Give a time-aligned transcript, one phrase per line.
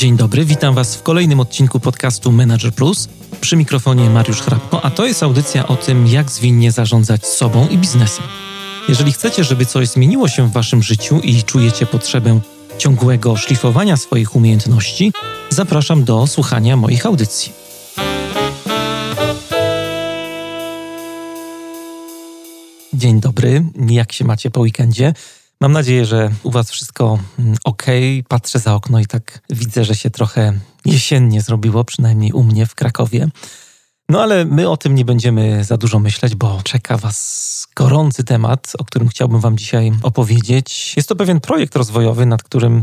[0.00, 3.08] Dzień dobry, witam Was w kolejnym odcinku podcastu Manager Plus.
[3.40, 7.78] Przy mikrofonie Mariusz Hrabko, a to jest audycja o tym, jak zwinnie zarządzać sobą i
[7.78, 8.24] biznesem.
[8.88, 12.40] Jeżeli chcecie, żeby coś zmieniło się w Waszym życiu i czujecie potrzebę
[12.78, 15.12] ciągłego szlifowania swoich umiejętności,
[15.50, 17.52] zapraszam do słuchania moich audycji.
[22.92, 25.14] Dzień dobry, jak się macie po weekendzie?
[25.62, 27.86] Mam nadzieję, że u Was wszystko mm, ok.
[28.28, 30.52] Patrzę za okno i tak widzę, że się trochę
[30.84, 33.28] jesiennie zrobiło, przynajmniej u mnie w Krakowie.
[34.08, 38.72] No ale my o tym nie będziemy za dużo myśleć, bo czeka Was gorący temat,
[38.78, 40.94] o którym chciałbym Wam dzisiaj opowiedzieć.
[40.96, 42.82] Jest to pewien projekt rozwojowy, nad którym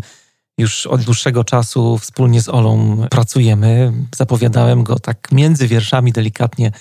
[0.58, 3.94] już od dłuższego czasu wspólnie z Olą pracujemy.
[4.16, 6.72] Zapowiadałem go tak między wierszami delikatnie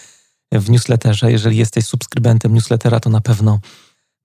[0.52, 1.32] w newsletterze.
[1.32, 3.59] Jeżeli jesteś subskrybentem newslettera, to na pewno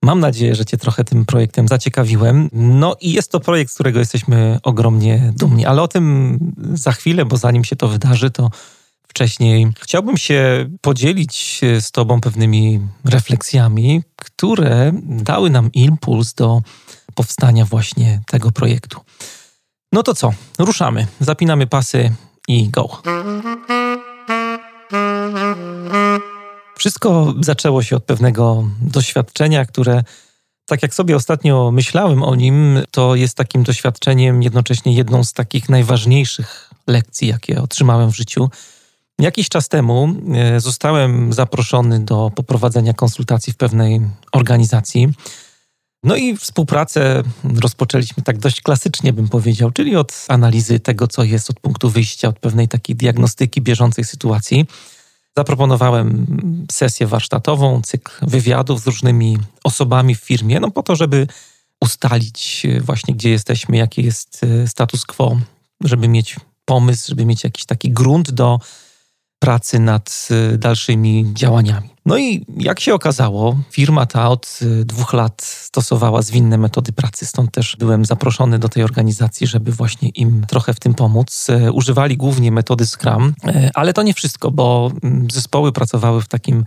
[0.03, 2.49] Mam nadzieję, że Cię trochę tym projektem zaciekawiłem.
[2.53, 6.37] No i jest to projekt, z którego jesteśmy ogromnie dumni, ale o tym
[6.73, 8.49] za chwilę, bo zanim się to wydarzy, to
[9.07, 16.61] wcześniej chciałbym się podzielić z Tobą pewnymi refleksjami, które dały nam impuls do
[17.15, 19.01] powstania właśnie tego projektu.
[19.91, 20.33] No to co?
[20.59, 21.07] Ruszamy.
[21.19, 22.11] Zapinamy pasy
[22.47, 23.01] i go.
[26.81, 30.03] Wszystko zaczęło się od pewnego doświadczenia, które,
[30.65, 35.69] tak jak sobie ostatnio myślałem o nim, to jest takim doświadczeniem jednocześnie jedną z takich
[35.69, 38.49] najważniejszych lekcji, jakie otrzymałem w życiu.
[39.19, 45.09] Jakiś czas temu e, zostałem zaproszony do poprowadzenia konsultacji w pewnej organizacji.
[46.03, 47.23] No i współpracę
[47.61, 52.27] rozpoczęliśmy tak dość klasycznie, bym powiedział, czyli od analizy tego, co jest od punktu wyjścia,
[52.27, 54.65] od pewnej takiej diagnostyki bieżącej sytuacji.
[55.37, 56.25] Zaproponowałem
[56.71, 61.27] sesję warsztatową, cykl wywiadów z różnymi osobami w firmie, no po to, żeby
[61.81, 65.37] ustalić e, właśnie, gdzie jesteśmy, jaki jest e, status quo,
[65.83, 68.59] żeby mieć pomysł, żeby mieć jakiś taki grunt do
[69.41, 71.89] pracy nad y, dalszymi działaniami.
[72.05, 77.25] No i jak się okazało, firma ta od y, dwóch lat stosowała zwinne metody pracy,
[77.25, 81.47] stąd też byłem zaproszony do tej organizacji, żeby właśnie im trochę w tym pomóc.
[81.49, 83.33] E, używali głównie metody Scrum,
[83.73, 86.65] ale to nie wszystko, bo mm, zespoły pracowały w takim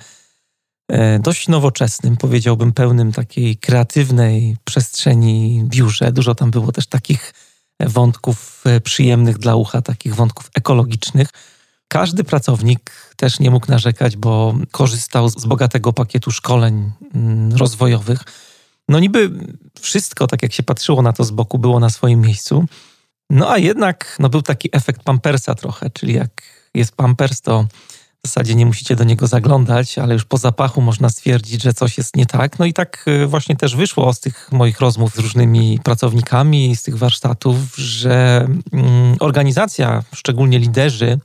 [1.20, 6.12] dość nowoczesnym, powiedziałbym pełnym takiej kreatywnej przestrzeni biurze.
[6.12, 7.34] Dużo tam było też takich
[7.80, 11.28] wątków przyjemnych dla ucha, takich wątków ekologicznych.
[11.88, 18.24] Każdy pracownik też nie mógł narzekać, bo korzystał z bogatego pakietu szkoleń mm, rozwojowych.
[18.88, 19.30] No niby
[19.80, 22.64] wszystko, tak jak się patrzyło na to z boku, było na swoim miejscu.
[23.30, 26.42] No a jednak no, był taki efekt pampersa trochę, czyli jak
[26.74, 27.66] jest pampers, to
[28.24, 31.98] w zasadzie nie musicie do niego zaglądać, ale już po zapachu można stwierdzić, że coś
[31.98, 32.58] jest nie tak.
[32.58, 36.82] No i tak y, właśnie też wyszło z tych moich rozmów z różnymi pracownikami, z
[36.82, 41.18] tych warsztatów, że mm, organizacja, szczególnie liderzy,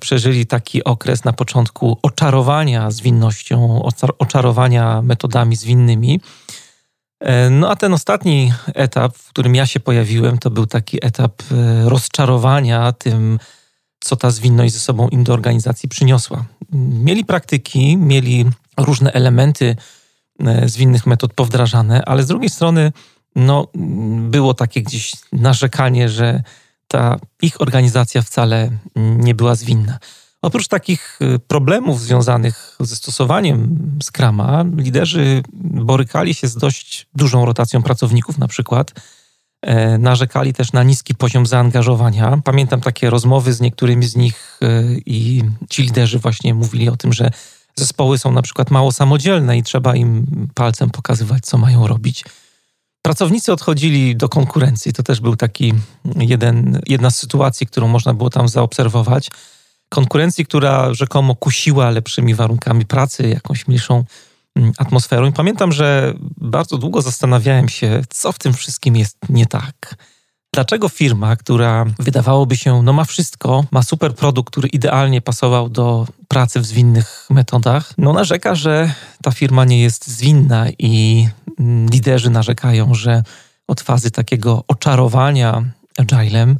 [0.00, 3.82] przeżyli taki okres na początku oczarowania zwinnością,
[4.18, 6.20] oczarowania metodami zwinnymi.
[7.20, 11.42] E, no a ten ostatni etap, w którym ja się pojawiłem, to był taki etap
[11.42, 13.38] e, rozczarowania tym,
[14.00, 16.44] co ta zwinność ze sobą im do organizacji przyniosła.
[16.72, 18.44] Mieli praktyki, mieli
[18.76, 19.76] różne elementy
[20.66, 22.92] zwinnych metod powdrażane, ale z drugiej strony
[23.36, 23.66] no,
[24.18, 26.42] było takie gdzieś narzekanie, że
[26.88, 29.98] ta ich organizacja wcale nie była zwinna.
[30.42, 37.82] Oprócz takich y, problemów związanych ze stosowaniem Scrama, liderzy borykali się z dość dużą rotacją
[37.82, 38.92] pracowników, na przykład.
[39.62, 42.40] E, narzekali też na niski poziom zaangażowania.
[42.44, 47.12] Pamiętam takie rozmowy z niektórymi z nich y, i ci liderzy właśnie mówili o tym,
[47.12, 47.30] że
[47.76, 52.24] zespoły są na przykład mało samodzielne i trzeba im palcem pokazywać, co mają robić.
[53.06, 54.92] Pracownicy odchodzili do konkurencji.
[54.92, 55.74] To też był taki
[56.16, 59.30] jeden, jedna z sytuacji, którą można było tam zaobserwować.
[59.88, 64.04] Konkurencji, która rzekomo kusiła lepszymi warunkami pracy, jakąś mniejszą
[64.56, 65.26] mm, atmosferą.
[65.26, 69.94] I pamiętam, że bardzo długo zastanawiałem się, co w tym wszystkim jest nie tak.
[70.54, 76.06] Dlaczego firma, która wydawałoby się, no ma wszystko, ma super produkt, który idealnie pasował do
[76.28, 81.28] pracy w zwinnych metodach, no narzeka, że ta firma nie jest zwinna i
[81.90, 83.22] liderzy narzekają, że
[83.68, 85.64] od fazy takiego oczarowania
[85.98, 86.58] agilem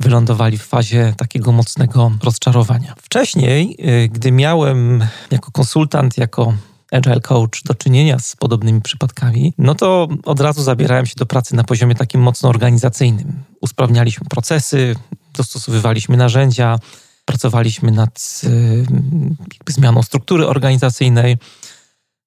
[0.00, 2.94] wylądowali w fazie takiego mocnego rozczarowania.
[3.02, 6.54] Wcześniej, y, gdy miałem jako konsultant, jako
[6.92, 11.56] agile coach do czynienia z podobnymi przypadkami, no to od razu zabierałem się do pracy
[11.56, 13.42] na poziomie takim mocno organizacyjnym.
[13.60, 14.96] Usprawnialiśmy procesy,
[15.34, 16.78] dostosowywaliśmy narzędzia,
[17.24, 18.84] pracowaliśmy nad y,
[19.68, 21.36] zmianą struktury organizacyjnej.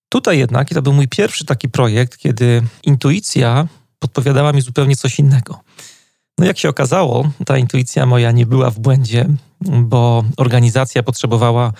[0.10, 3.68] Tutaj jednak, i to był mój pierwszy taki projekt, kiedy intuicja
[4.00, 5.60] podpowiadała mi zupełnie coś innego.
[6.38, 9.26] No jak się okazało, ta intuicja moja nie była w błędzie,
[9.62, 11.74] bo organizacja potrzebowała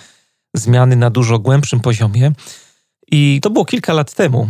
[0.54, 2.32] zmiany na dużo głębszym poziomie.
[3.10, 4.48] I to było kilka lat temu,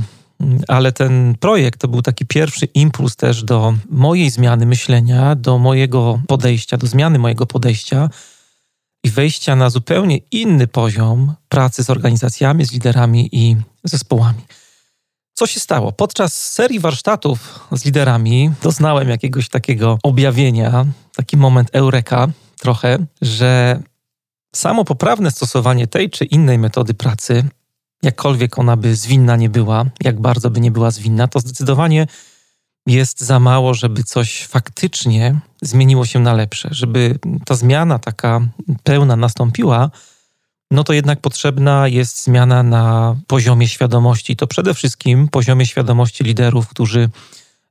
[0.69, 6.21] ale ten projekt to był taki pierwszy impuls też do mojej zmiany myślenia, do mojego
[6.29, 8.11] podejścia, do zmiany mojego podejścia
[9.05, 14.41] i wejścia na zupełnie inny poziom pracy z organizacjami, z liderami i zespołami.
[15.35, 15.93] Co się stało?
[15.93, 20.87] Podczas serii warsztatów z liderami doznałem jakiegoś takiego objawienia,
[21.17, 23.83] taki moment eureka trochę, że
[24.55, 27.45] samo poprawne stosowanie tej czy innej metody pracy,
[28.03, 32.07] jakkolwiek ona by zwinna nie była, jak bardzo by nie była zwinna, to zdecydowanie
[32.87, 36.69] jest za mało, żeby coś faktycznie zmieniło się na lepsze.
[36.73, 38.41] Żeby ta zmiana taka
[38.83, 39.91] pełna nastąpiła,
[40.71, 44.37] no to jednak potrzebna jest zmiana na poziomie świadomości.
[44.37, 47.09] To przede wszystkim poziomie świadomości liderów, którzy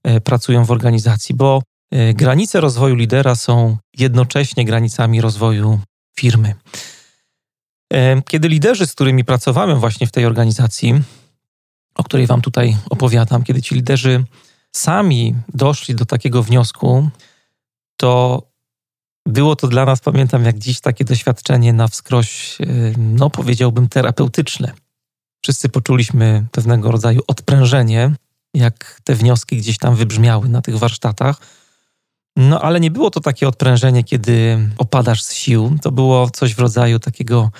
[0.03, 1.61] e, pracują w organizacji, bo
[1.91, 5.79] e, granice rozwoju lidera są jednocześnie granicami rozwoju
[6.19, 6.55] firmy.
[8.27, 11.01] Kiedy liderzy, z którymi pracowałem właśnie w tej organizacji,
[11.95, 14.23] o której Wam tutaj opowiadam, kiedy ci liderzy
[14.71, 17.09] sami doszli do takiego wniosku,
[17.97, 18.41] to
[19.27, 22.57] było to dla nas, pamiętam jak dziś, takie doświadczenie na wskroś,
[22.97, 24.71] no powiedziałbym, terapeutyczne.
[25.43, 28.11] Wszyscy poczuliśmy pewnego rodzaju odprężenie,
[28.53, 31.37] jak te wnioski gdzieś tam wybrzmiały na tych warsztatach.
[32.35, 35.77] No ale nie było to takie odprężenie, kiedy opadasz z sił.
[35.81, 37.51] To było coś w rodzaju takiego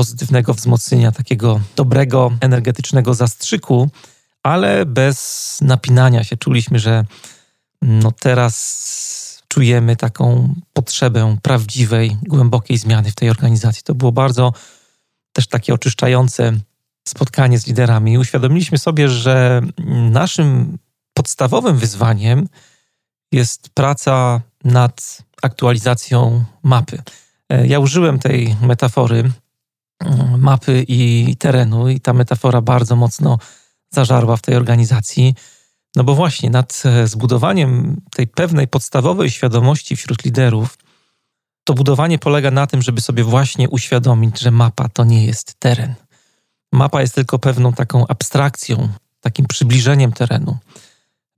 [0.00, 3.90] pozytywnego wzmocnienia, takiego dobrego, energetycznego zastrzyku,
[4.42, 6.36] ale bez napinania się.
[6.36, 7.04] Czuliśmy, że
[7.82, 13.82] no teraz czujemy taką potrzebę prawdziwej, głębokiej zmiany w tej organizacji.
[13.82, 14.52] To było bardzo
[15.32, 16.52] też takie oczyszczające
[17.08, 18.18] spotkanie z liderami.
[18.18, 19.62] Uświadomiliśmy sobie, że
[20.10, 20.78] naszym
[21.14, 22.48] podstawowym wyzwaniem
[23.32, 27.02] jest praca nad aktualizacją mapy.
[27.64, 29.32] Ja użyłem tej metafory
[30.38, 33.38] mapy i terenu, i ta metafora bardzo mocno
[33.90, 35.34] zażarła w tej organizacji.
[35.96, 40.78] No bo właśnie nad e, zbudowaniem tej pewnej podstawowej świadomości wśród liderów,
[41.64, 45.94] to budowanie polega na tym, żeby sobie właśnie uświadomić, że mapa to nie jest teren.
[46.72, 48.88] Mapa jest tylko pewną taką abstrakcją,
[49.20, 50.58] takim przybliżeniem terenu.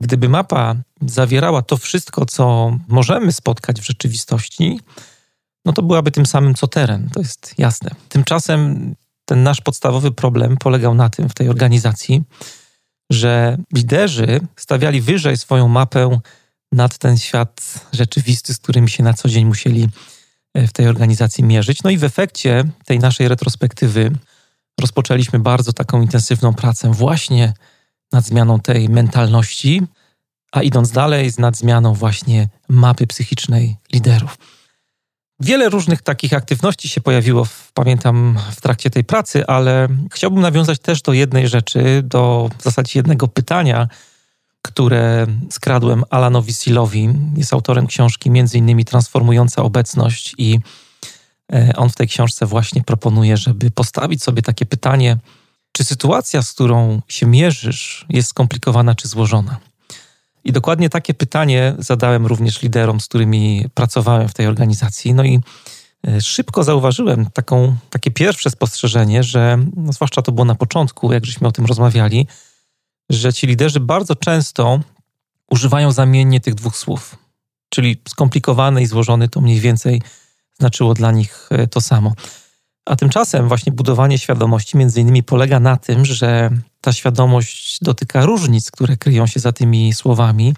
[0.00, 0.74] Gdyby mapa
[1.06, 4.80] zawierała to wszystko, co możemy spotkać w rzeczywistości,
[5.64, 7.90] no to byłaby tym samym co teren, to jest jasne.
[8.08, 8.94] Tymczasem
[9.24, 12.22] ten nasz podstawowy problem polegał na tym w tej organizacji,
[13.10, 16.18] że liderzy stawiali wyżej swoją mapę
[16.72, 19.88] nad ten świat rzeczywisty, z którym się na co dzień musieli
[20.54, 21.82] e, w tej organizacji mierzyć.
[21.82, 24.12] No i w efekcie tej naszej retrospektywy
[24.80, 27.54] rozpoczęliśmy bardzo taką intensywną pracę właśnie
[28.12, 29.82] nad zmianą tej mentalności,
[30.52, 34.38] a idąc dalej, nad zmianą właśnie mapy psychicznej liderów.
[35.44, 41.02] Wiele różnych takich aktywności się pojawiło, pamiętam, w trakcie tej pracy, ale chciałbym nawiązać też
[41.02, 43.88] do jednej rzeczy, do w zasadzie jednego pytania,
[44.62, 47.08] które skradłem Alanowi Silowi.
[47.36, 50.58] Jest autorem książki między innymi Transformująca obecność i
[51.52, 55.16] e, on w tej książce właśnie proponuje, żeby postawić sobie takie pytanie,
[55.72, 59.71] czy sytuacja, z którą się mierzysz, jest skomplikowana czy złożona?
[60.44, 65.14] I dokładnie takie pytanie zadałem również liderom, z którymi pracowałem w tej organizacji.
[65.14, 65.40] No i
[66.06, 71.26] e, szybko zauważyłem taką, takie pierwsze spostrzeżenie, że no zwłaszcza to było na początku, jak
[71.26, 72.26] żeśmy o tym rozmawiali,
[73.10, 74.80] że ci liderzy bardzo często
[75.50, 77.16] używają zamiennie tych dwóch słów.
[77.68, 80.02] Czyli skomplikowany i złożony to mniej więcej
[80.58, 82.12] znaczyło dla nich e, to samo.
[82.84, 86.50] A tymczasem właśnie budowanie świadomości między innymi polega na tym, że
[86.82, 90.54] ta świadomość dotyka różnic, które kryją się za tymi słowami,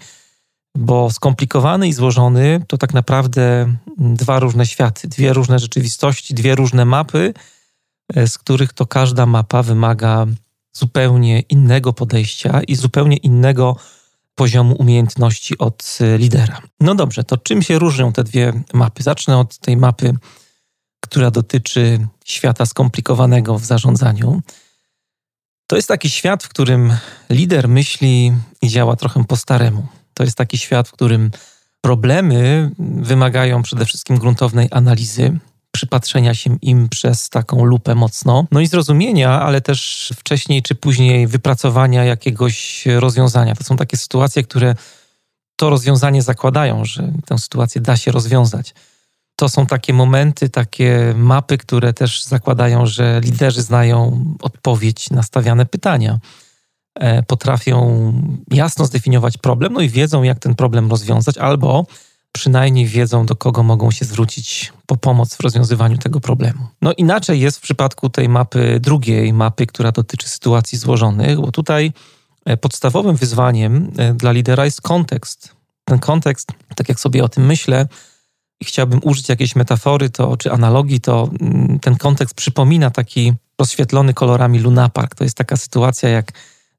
[0.75, 6.85] bo skomplikowany i złożony to tak naprawdę dwa różne światy, dwie różne rzeczywistości, dwie różne
[6.85, 7.33] mapy,
[8.15, 10.25] e, z których to każda mapa wymaga
[10.73, 13.75] zupełnie innego podejścia i zupełnie innego
[14.35, 16.61] poziomu umiejętności od e, lidera.
[16.79, 19.03] No dobrze, to czym się różnią te dwie mapy?
[19.03, 20.13] Zacznę od tej mapy,
[20.99, 24.41] która dotyczy świata skomplikowanego w zarządzaniu.
[25.67, 26.97] To jest taki świat, w którym
[27.29, 29.87] lider myśli i działa trochę po staremu.
[30.13, 31.31] To jest taki świat, w którym
[31.81, 35.39] problemy wymagają przede wszystkim gruntownej analizy,
[35.71, 41.27] przypatrzenia się im przez taką lupę mocno, no i zrozumienia, ale też wcześniej czy później
[41.27, 43.55] wypracowania jakiegoś rozwiązania.
[43.55, 44.75] To są takie sytuacje, które
[45.55, 48.73] to rozwiązanie zakładają, że tę sytuację da się rozwiązać
[49.35, 55.65] to są takie momenty, takie mapy, które też zakładają, że liderzy znają odpowiedź na stawiane
[55.65, 56.19] pytania.
[56.99, 58.13] e, potrafią
[58.51, 61.85] jasno zdefiniować problem, no i wiedzą, jak ten problem rozwiązać, albo
[62.31, 66.67] przynajmniej wiedzą, do kogo mogą się zwrócić po pomoc w rozwiązywaniu tego problemu.
[66.81, 71.93] No inaczej jest w przypadku tej mapy, drugiej mapy, która dotyczy sytuacji złożonych, bo tutaj
[72.45, 75.55] e, podstawowym wyzwaniem e, dla lidera jest kontekst.
[75.85, 77.87] Ten kontekst, tak jak sobie o tym myślę,
[78.63, 84.59] chciałbym użyć jakiejś metafory to, czy analogii, to mm, ten kontekst przypomina taki rozświetlony kolorami
[84.59, 85.15] lunapark.
[85.15, 86.31] To jest taka sytuacja, jak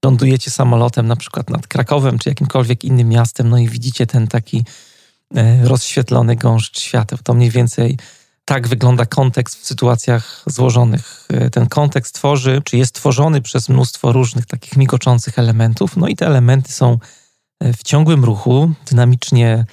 [0.04, 4.64] lądujecie samolotem na przykład nad Krakowem, czy jakimkolwiek innym miastem, no i widzicie ten taki
[5.34, 7.18] e, rozświetlony gąszcz świateł.
[7.22, 7.98] To mniej więcej
[8.44, 11.28] tak wygląda kontekst w sytuacjach złożonych.
[11.28, 16.16] E, ten kontekst tworzy, czy jest tworzony przez mnóstwo różnych takich migoczących elementów, no i
[16.16, 16.98] te elementy są
[17.60, 19.64] e, w ciągłym ruchu, dynamicznie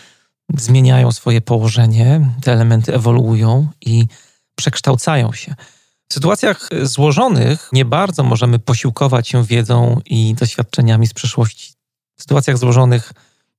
[0.58, 4.08] zmieniają swoje położenie, te elementy ewoluują i
[4.56, 5.56] przekształcają się.
[6.10, 11.74] W sytuacjach złożonych nie bardzo możemy posiłkować się wiedzą i doświadczeniami z przeszłości.
[12.18, 13.14] W sytuacjach złożonych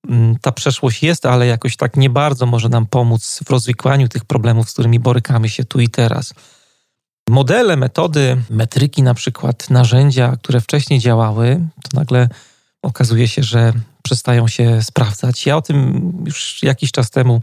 [0.09, 4.25] mm, ta przeszłość jest, ale jakoś tak nie bardzo może nam pomóc w rozwikłaniu tych
[4.25, 6.35] problemów, z którymi borykamy się tu i teraz.
[7.29, 12.29] Modele, metody, metryki, na przykład narzędzia, które wcześniej działały, to nagle
[12.83, 13.73] okazuje się, że
[14.05, 15.47] przestają się sprawdzać.
[15.47, 17.41] Ja o tym już jakiś czas temu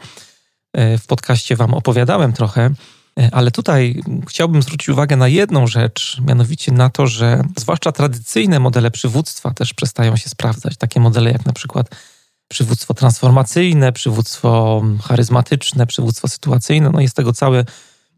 [0.73, 2.69] e, w podcaście Wam opowiadałem trochę,
[3.19, 8.59] e, ale tutaj chciałbym zwrócić uwagę na jedną rzecz, mianowicie na to, że zwłaszcza tradycyjne
[8.59, 10.77] modele przywództwa też przestają się sprawdzać.
[10.77, 11.95] Takie modele jak na przykład
[12.47, 17.65] przywództwo transformacyjne, przywództwo charyzmatyczne, przywództwo sytuacyjne, no jest tego całe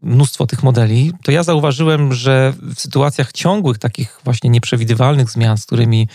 [0.02, 5.66] mnóstwo tych modeli, to ja zauważyłem, że w sytuacjach ciągłych, takich właśnie nieprzewidywalnych zmian, z
[5.66, 6.08] którymi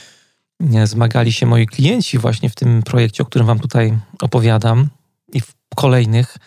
[0.84, 4.88] zmagali się moi klienci właśnie w tym projekcie, o którym Wam tutaj opowiadam
[5.34, 6.38] i w kolejnych.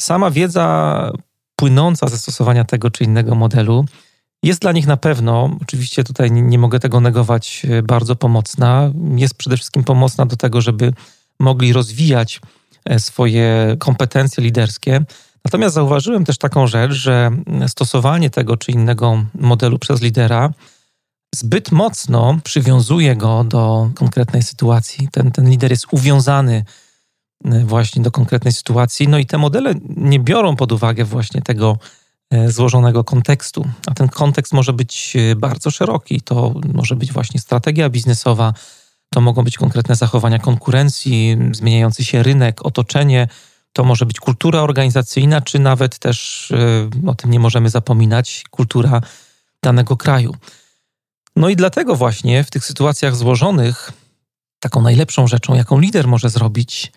[0.00, 1.10] Sama wiedza
[1.56, 3.84] płynąca ze stosowania tego czy innego modelu
[4.44, 8.90] jest dla nich na pewno, oczywiście tutaj nie, nie mogę tego negować, e, bardzo pomocna.
[9.16, 10.92] Jest przede wszystkim pomocna do tego, żeby
[11.40, 12.40] mogli rozwijać
[12.84, 15.04] e, swoje kompetencje liderskie.
[15.44, 17.30] Natomiast zauważyłem też taką rzecz, że
[17.66, 20.50] stosowanie tego czy innego modelu przez lidera
[21.34, 25.08] zbyt mocno przywiązuje go do konkretnej sytuacji.
[25.12, 26.64] Ten, ten lider jest uwiązany
[27.44, 31.78] e, właśnie do konkretnej sytuacji, no i te modele nie biorą pod uwagę właśnie tego
[32.30, 33.68] e, złożonego kontekstu.
[33.86, 36.20] A ten kontekst może być e, bardzo szeroki.
[36.20, 38.52] To może być właśnie strategia biznesowa,
[39.10, 43.28] to mogą być konkretne zachowania konkurencji, zmieniający się rynek, otoczenie,
[43.72, 46.52] to może być kultura organizacyjna, czy nawet też,
[47.06, 49.00] o tym nie możemy zapominać, kultura
[49.62, 50.34] danego kraju.
[51.36, 53.92] No i dlatego właśnie w tych sytuacjach złożonych
[54.60, 56.92] taką najlepszą rzeczą, jaką lider może zrobić,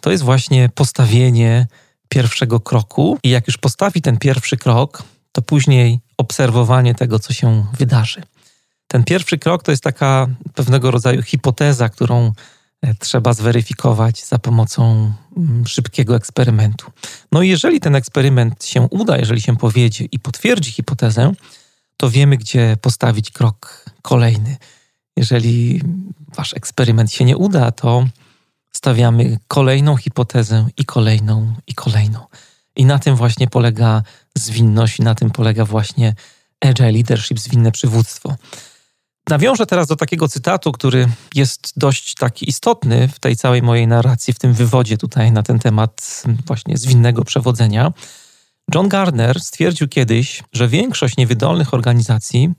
[0.00, 1.66] to jest właśnie postawienie
[2.08, 3.18] pierwszego kroku.
[3.22, 8.22] I jak już postawi ten pierwszy krok, to później obserwowanie tego, co się wydarzy.
[8.86, 12.32] Ten pierwszy krok to jest taka pewnego rodzaju hipoteza, którą
[12.82, 16.90] e, trzeba zweryfikować za pomocą mm, szybkiego eksperymentu.
[17.32, 21.32] No i jeżeli ten eksperyment się uda, jeżeli się powiedzie i potwierdzi hipotezę,
[21.96, 24.56] to wiemy, gdzie postawić krok kolejny.
[25.16, 25.82] Jeżeli
[26.36, 28.06] wasz eksperyment się nie uda, to
[28.72, 32.26] stawiamy kolejną hipotezę i kolejną i kolejną.
[32.76, 34.02] I na tym właśnie polega
[34.34, 36.14] zwinność, i na tym polega właśnie
[36.60, 38.36] agile leadership, zwinne przywództwo.
[39.28, 44.34] Nawiążę teraz do takiego cytatu, który jest dość taki istotny w tej całej mojej narracji,
[44.34, 47.92] w tym wywodzie tutaj na ten temat właśnie zwinnego przewodzenia.
[48.74, 52.50] John Gardner stwierdził kiedyś, że większość niewydolnych organizacji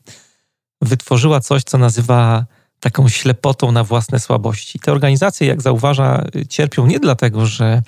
[0.82, 2.46] wytworzyła coś, co nazywa
[2.80, 4.80] taką ślepotą na własne słabości.
[4.80, 7.82] Te organizacje, jak zauważa, cierpią nie dlatego, że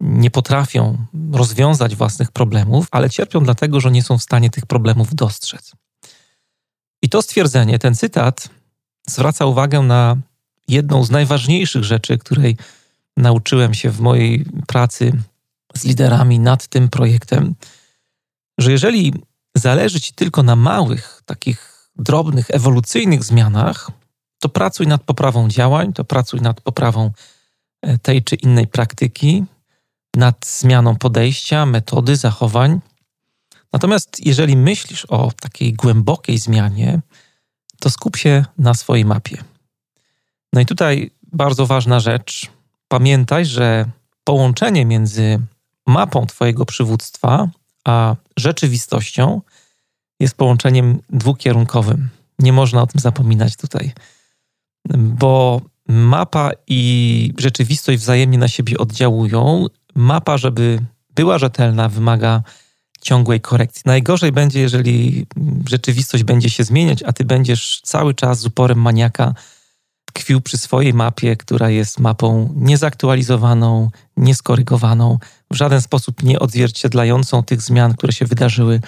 [0.00, 5.14] nie potrafią rozwiązać własnych problemów, ale cierpią dlatego, że nie są w stanie tych problemów
[5.14, 5.72] dostrzec.
[7.02, 8.48] I to stwierdzenie, ten cytat
[9.08, 10.16] zwraca uwagę na
[10.68, 12.56] jedną z najważniejszych rzeczy, której
[13.16, 15.12] nauczyłem się w mojej pracy
[15.74, 17.54] z liderami nad tym projektem,
[18.58, 19.14] że jeżeli
[19.54, 23.90] zależy ci tylko na małych, takich drobnych, ewolucyjnych zmianach,
[24.40, 27.10] to pracuj nad poprawą działań, to pracuj nad poprawą
[27.82, 29.44] e, tej czy innej praktyki,
[30.16, 32.80] nad zmianą podejścia, metody, zachowań.
[33.72, 37.00] Natomiast jeżeli myślisz o takiej głębokiej zmianie,
[37.80, 39.44] to skup się na swojej mapie.
[40.52, 42.50] No i tutaj bardzo ważna rzecz.
[42.88, 43.86] Pamiętaj, że
[44.24, 45.40] połączenie między
[45.86, 47.48] mapą Twojego przywództwa,
[47.84, 49.40] a rzeczywistością
[50.20, 52.08] jest połączeniem dwukierunkowym.
[52.38, 53.92] Nie można o tym zapominać tutaj,
[54.96, 59.66] bo mapa i rzeczywistość wzajemnie na siebie oddziałują.
[59.94, 60.78] Mapa, żeby
[61.14, 62.42] była rzetelna, wymaga
[63.00, 63.82] ciągłej korekcji.
[63.86, 65.26] Najgorzej będzie, jeżeli
[65.68, 69.34] rzeczywistość będzie się zmieniać, a ty będziesz cały czas z uporem maniaka
[70.12, 75.18] tkwił przy swojej mapie, która jest mapą niezaktualizowaną, nieskorygowaną,
[75.50, 78.80] w żaden sposób nie odzwierciedlającą tych zmian, które się wydarzyły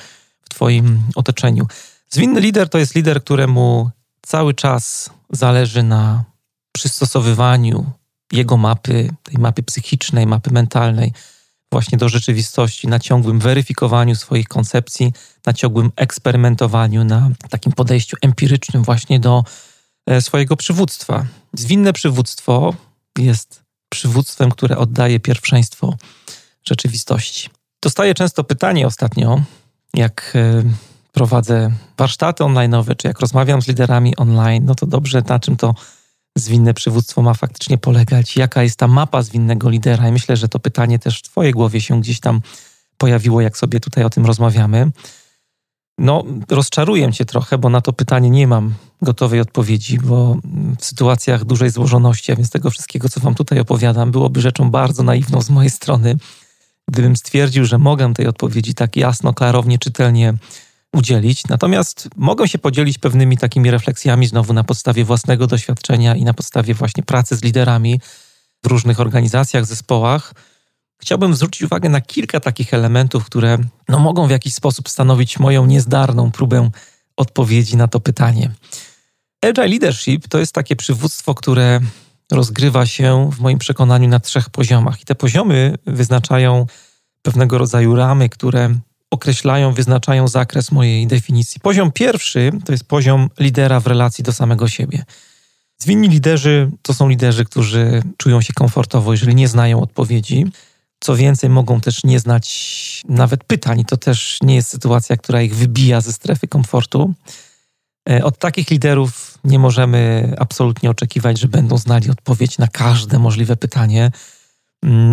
[0.45, 1.67] w Twoim otoczeniu.
[2.11, 3.91] Zwinny lider to jest lider, któremu
[4.23, 6.25] cały czas zależy na
[6.73, 7.91] przystosowywaniu
[8.33, 11.13] jego mapy, tej mapy psychicznej, mapy mentalnej,
[11.73, 15.13] właśnie do rzeczywistości, na ciągłym weryfikowaniu swoich koncepcji,
[15.47, 19.45] na ciągłym eksperymentowaniu, na takim podejściu empirycznym właśnie do
[20.21, 21.27] swojego przywództwa.
[21.53, 22.75] Zwinne przywództwo
[23.19, 25.97] jest przywództwem, które oddaje pierwszeństwo
[26.65, 27.51] rzeczywistości.
[27.83, 29.43] Dostaję często pytanie ostatnio,
[29.95, 30.63] jak e,
[31.13, 35.75] prowadzę warsztaty online'owe, czy jak rozmawiam z liderami online, no to dobrze, na czym to
[36.37, 40.09] zwinne przywództwo ma faktycznie polegać, jaka jest ta mapa zwinnego lidera.
[40.09, 42.41] I myślę, że to pytanie też w Twojej głowie się gdzieś tam
[42.99, 44.91] pojawiło, jak sobie tutaj o tym rozmawiamy.
[45.99, 50.37] No, rozczaruję Cię trochę, bo na to pytanie nie mam gotowej odpowiedzi, bo
[50.79, 55.03] w sytuacjach dużej złożoności, a więc tego wszystkiego, co Wam tutaj opowiadam, byłoby rzeczą bardzo
[55.03, 56.17] naiwną z mojej strony,
[56.89, 60.35] gdybym stwierdził, że mogę tej odpowiedzi tak jasno, klarownie, czytelnie
[60.95, 61.49] udzielić.
[61.49, 66.75] Natomiast mogę się podzielić pewnymi takimi refleksjami znowu na podstawie własnego doświadczenia i na podstawie
[66.75, 68.01] właśnie pracy z liderami
[68.65, 70.35] w różnych organizacjach, zespołach.
[71.05, 73.59] Chciałbym zwrócić uwagę na kilka takich elementów, które
[73.89, 76.71] no, mogą w jakiś sposób stanowić moją niezdarną próbę
[77.17, 78.51] odpowiedzi na to pytanie.
[79.43, 81.81] Agile Leadership to jest takie przywództwo, które
[82.33, 85.01] rozgrywa się w moim przekonaniu na trzech poziomach.
[85.01, 86.67] I te poziomy wyznaczają
[87.23, 88.75] pewnego rodzaju ramy, które
[89.11, 91.61] określają, wyznaczają zakres mojej definicji.
[91.61, 95.05] Poziom pierwszy to jest poziom lidera w relacji do samego siebie.
[95.79, 100.47] Zwinni liderzy to są liderzy, którzy czują się komfortowo, jeżeli nie znają odpowiedzi.
[101.05, 103.85] Co więcej, mogą też nie znać nawet pytań.
[103.85, 107.15] To też nie jest sytuacja, która ich wybija ze strefy komfortu.
[108.11, 113.57] E, od takich liderów nie możemy absolutnie oczekiwać, że będą znali odpowiedź na każde możliwe
[113.57, 114.11] pytanie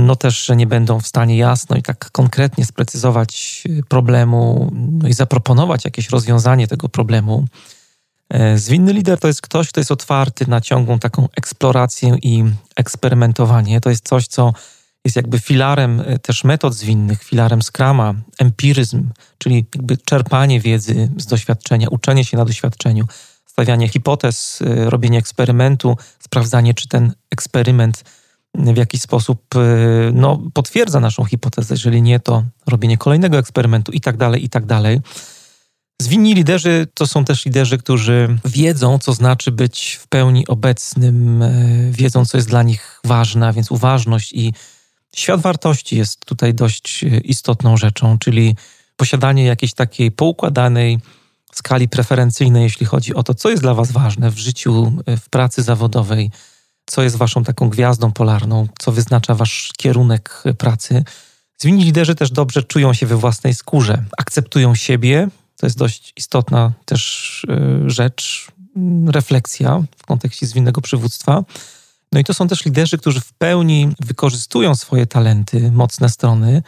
[0.06, 5.08] no też, że nie będą w stanie jasno i tak konkretnie sprecyzować y, problemu no
[5.08, 7.46] i zaproponować jakieś rozwiązanie tego problemu.
[8.30, 12.44] E, zwinny lider to jest ktoś, kto jest otwarty na ciągłą taką eksplorację i
[12.76, 13.82] eksperymentowanie.
[13.82, 14.54] To jest coś, co
[15.06, 21.26] jest jakby filarem y, też metod zwinnych, filarem Scrama, empiryzm, czyli jakby czerpanie wiedzy z
[21.26, 23.06] doświadczenia, uczenie się na doświadczeniu,
[23.46, 28.04] stawianie hipotez, y, robienie eksperymentu, sprawdzanie, czy ten eksperyment
[28.56, 29.42] w jakiś sposób
[30.14, 31.74] no, potwierdza naszą hipotezę.
[31.74, 35.00] Jeżeli nie, to robienie kolejnego eksperymentu i tak dalej, i tak dalej.
[36.02, 41.44] Zwinni liderzy to są też liderzy, którzy wiedzą, co znaczy być w pełni obecnym,
[41.92, 44.54] wiedzą, co jest dla nich ważne, więc uważność i
[45.16, 48.56] świat wartości jest tutaj dość y, istotną rzeczą, czyli
[48.96, 51.00] posiadanie jakiejś takiej poukładanej
[51.54, 55.64] skali preferencyjnej, jeśli chodzi o to, co jest dla Was ważne w życiu, w pracy
[55.64, 56.32] zawodowej,
[56.86, 61.04] co jest waszą taką gwiazdą polarną, co wyznacza wasz kierunek pracy.
[61.58, 65.28] Zwinni liderzy też dobrze czują się we własnej skórze, akceptują siebie.
[65.58, 68.48] To jest dość istotna też e, rzecz,
[69.08, 71.44] refleksja w kontekście zwinnego przywództwa.
[72.12, 76.64] No i to są też liderzy, którzy w pełni wykorzystują swoje talenty, mocne strony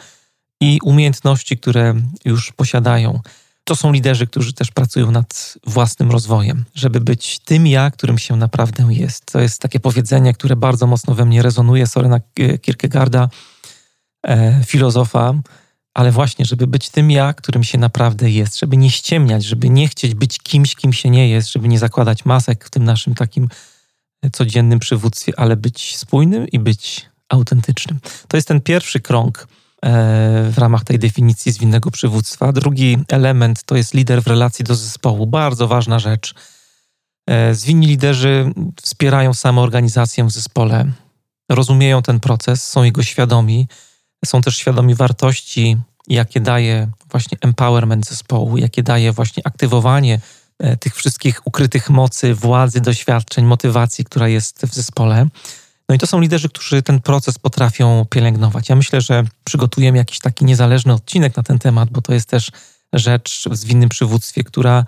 [0.60, 3.20] i umiejętności, które już posiadają
[3.64, 8.36] to są liderzy, którzy też pracują nad własnym rozwojem, żeby być tym ja, którym się
[8.36, 9.26] naprawdę jest.
[9.26, 12.20] To jest takie powiedzenie, które bardzo mocno we mnie rezonuje, Sorena
[12.62, 13.28] Kierkegaarda,
[14.26, 15.34] e, filozofa,
[15.94, 19.88] ale właśnie, żeby być tym ja, którym się naprawdę jest, żeby nie ściemniać, żeby nie
[19.88, 23.48] chcieć być kimś, kim się nie jest, żeby nie zakładać masek w tym naszym takim
[24.32, 27.98] codziennym przywództwie, ale być spójnym i być autentycznym.
[28.28, 29.46] To jest ten pierwszy krąg
[29.84, 32.52] E, w ramach tej definicji zwinnego przywództwa.
[32.52, 35.26] Drugi element to jest lider w relacji do zespołu.
[35.26, 36.34] Bardzo ważna rzecz.
[37.26, 40.92] E, zwinni liderzy wspierają samoorganizację w zespole,
[41.48, 43.68] rozumieją ten proces, są jego świadomi,
[44.24, 45.76] są też świadomi wartości,
[46.08, 50.20] jakie daje właśnie empowerment zespołu, jakie daje właśnie aktywowanie
[50.80, 55.26] tych wszystkich ukrytych mocy, władzy, doświadczeń, motywacji, która jest w zespole.
[55.88, 58.68] No i to są liderzy, którzy ten proces potrafią pielęgnować.
[58.68, 62.50] Ja myślę, że przygotujemy jakiś taki niezależny odcinek na ten temat, bo to jest też
[62.92, 64.84] rzecz w zwinnym przywództwie, która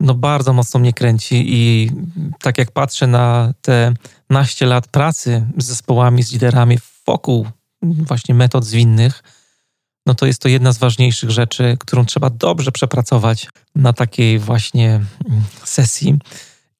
[0.00, 1.90] no bardzo mocno mnie kręci i
[2.42, 3.94] tak jak patrzę na te
[4.30, 7.46] naście lat pracy z zespołami, z liderami wokół
[7.82, 9.22] właśnie metod zwinnych,
[10.06, 15.00] no to jest to jedna z ważniejszych rzeczy, którą trzeba dobrze przepracować na takiej właśnie
[15.64, 16.18] sesji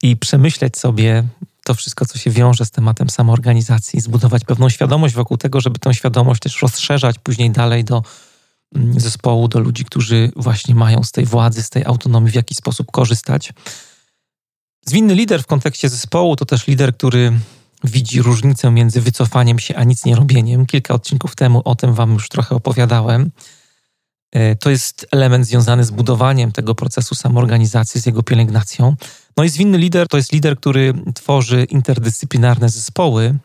[0.02, 1.24] i przemyśleć sobie,
[1.64, 5.94] to wszystko, co się wiąże z tematem samoorganizacji, zbudować pewną świadomość wokół tego, żeby tę
[5.94, 8.02] świadomość też rozszerzać później dalej do
[8.74, 12.58] mm, zespołu, do ludzi, którzy właśnie mają z tej władzy, z tej autonomii w jakiś
[12.58, 13.52] sposób korzystać.
[14.86, 17.32] Zwinny lider w kontekście zespołu to też lider, który
[17.84, 20.66] widzi różnicę między wycofaniem się a nic nie robieniem.
[20.66, 23.30] Kilka odcinków temu o tym Wam już trochę opowiadałem.
[24.32, 28.96] E, to jest element związany z budowaniem tego procesu samoorganizacji, z jego pielęgnacją.
[29.36, 33.38] No i zwinny lider to jest lider, który tworzy interdyscyplinarne zespoły.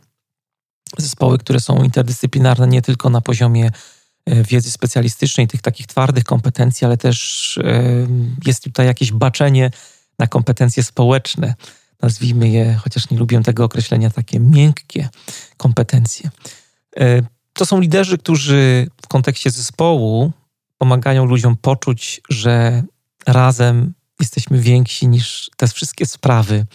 [0.98, 3.72] Zespoły, które są interdyscyplinarne nie tylko na poziomie
[4.26, 7.84] e, wiedzy specjalistycznej, tych takich twardych kompetencji, ale też e,
[8.46, 9.72] jest tutaj jakieś baczenie
[10.20, 11.56] na kompetencje społeczne.
[12.02, 15.10] Nazwijmy je, chociaż nie lubię tego określenia, takie miękkie
[15.58, 16.30] kompetencje.
[17.54, 20.32] To są liderzy, którzy w kontekście zespołu
[20.78, 22.84] pomagają ludziom poczuć, że
[23.28, 26.66] razem jesteśmy więksi niż te wszystkie sprawy,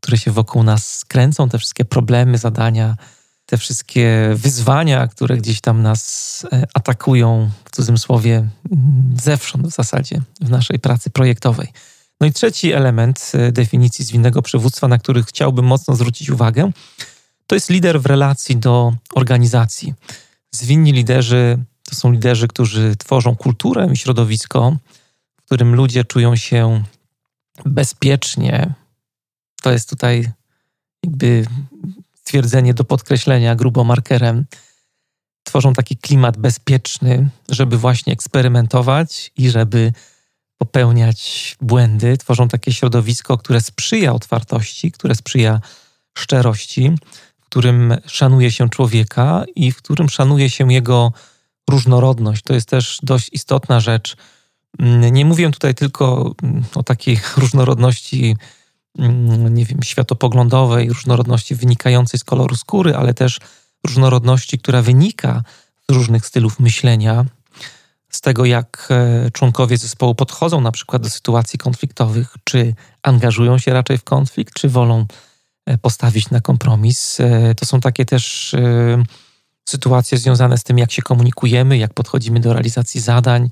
[0.00, 2.96] które się wokół nas kręcą, te wszystkie problemy, zadania,
[3.46, 10.22] te wszystkie wyzwania, które gdzieś tam nas e, atakują, w cudzysłowie, mm, zewsząd w zasadzie
[10.40, 11.68] w naszej pracy projektowej.
[12.20, 16.70] No i trzeci element e, definicji zwinnego przywództwa, na który chciałbym mocno zwrócić uwagę,
[17.46, 19.94] to jest lider w relacji do organizacji.
[20.52, 24.76] Zwinni liderzy to są liderzy, którzy tworzą kulturę i środowisko,
[25.36, 26.84] w którym ludzie czują się
[27.64, 28.74] bezpiecznie.
[29.62, 30.30] To jest tutaj
[31.04, 31.46] jakby
[32.14, 34.46] stwierdzenie do podkreślenia grubo markerem.
[35.42, 39.92] Tworzą taki klimat bezpieczny, żeby właśnie eksperymentować i żeby
[40.58, 42.16] popełniać błędy.
[42.16, 45.60] Tworzą takie środowisko, które sprzyja otwartości, które sprzyja
[46.18, 46.90] szczerości,
[47.40, 51.12] w którym szanuje się człowieka i w którym szanuje się jego
[51.70, 52.42] różnorodność.
[52.42, 54.16] To jest też dość istotna rzecz.
[54.78, 58.36] Mm, nie mówię tutaj tylko mm, o takiej różnorodności,
[58.98, 63.38] mm, nie wiem, światopoglądowej, różnorodności wynikającej z koloru skóry, ale też
[63.86, 65.42] różnorodności, która wynika
[65.90, 67.24] z różnych stylów myślenia,
[68.12, 73.72] z tego, jak e, członkowie zespołu podchodzą na przykład do sytuacji konfliktowych, czy angażują się
[73.72, 75.06] raczej w konflikt, czy wolą
[75.66, 77.20] e, postawić na kompromis.
[77.20, 78.54] E, to są takie też
[79.68, 83.50] sytuacje związane z tym, jak się komunikujemy, jak podchodzimy do realizacji zadań.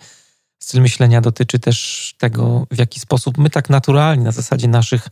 [0.63, 5.09] Styl myślenia dotyczy też tego, w jaki sposób my tak naturalnie, na zasadzie naszych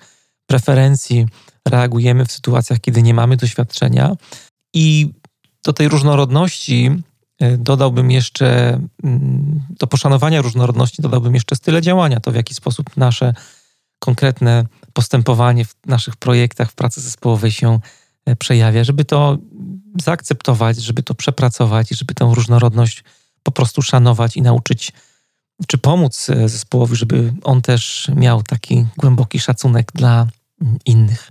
[0.47, 1.27] preferencji,
[1.69, 4.17] reagujemy w sytuacjach, kiedy nie mamy doświadczenia.
[4.75, 5.15] I
[5.65, 7.03] do tej różnorodności
[7.59, 13.35] dodałbym jeszcze, mm, do poszanowania różnorodności dodałbym jeszcze style działania, to w jaki sposób nasze
[13.99, 17.81] konkretne postępowanie w naszych projektach, w pracy zespołowej się
[18.27, 19.39] e, przejawia, żeby to
[20.03, 23.05] zaakceptować, żeby to przepracować i żeby tę różnorodność
[23.43, 24.93] po prostu szanować i nauczyć,
[25.67, 30.27] czy pomóc e, zespołowi, żeby on też miał taki głęboki szacunek dla
[30.63, 31.31] mm, innych.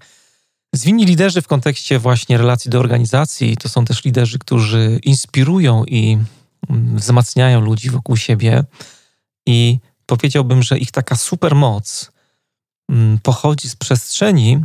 [0.75, 6.17] Zwinni liderzy w kontekście właśnie relacji do organizacji to są też liderzy, którzy inspirują i
[6.69, 8.63] mm, wzmacniają ludzi wokół siebie.
[9.45, 12.11] I powiedziałbym, że ich taka supermoc
[12.89, 14.61] mm, pochodzi z przestrzeni,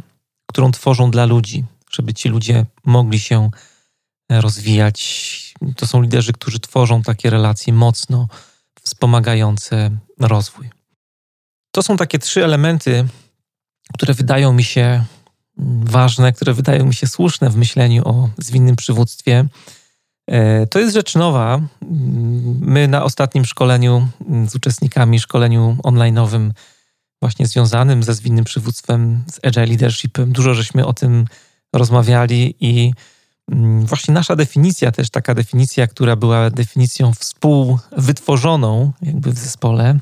[0.46, 3.50] którą tworzą dla ludzi, żeby ci ludzie mogli się
[4.30, 5.54] rozwijać.
[5.76, 8.28] To są liderzy, którzy tworzą takie relacje mocno
[8.82, 9.90] wspomagające
[10.20, 10.70] rozwój.
[11.70, 13.08] To są takie trzy elementy,
[13.94, 15.04] które wydają mi się
[15.84, 19.46] ważne, które wydają mi się słuszne w myśleniu o zwinnym przywództwie.
[20.26, 21.60] E, to jest rzecz nowa.
[22.60, 24.08] My na ostatnim szkoleniu
[24.48, 26.50] z uczestnikami, szkoleniu online'owym,
[27.22, 31.26] właśnie związanym ze zwinnym przywództwem, z Agile Leadershipem, dużo żeśmy o tym
[31.72, 32.92] rozmawiali i
[33.52, 39.98] Mm, właśnie nasza definicja, też taka definicja, która była definicją współwytworzoną jakby w zespole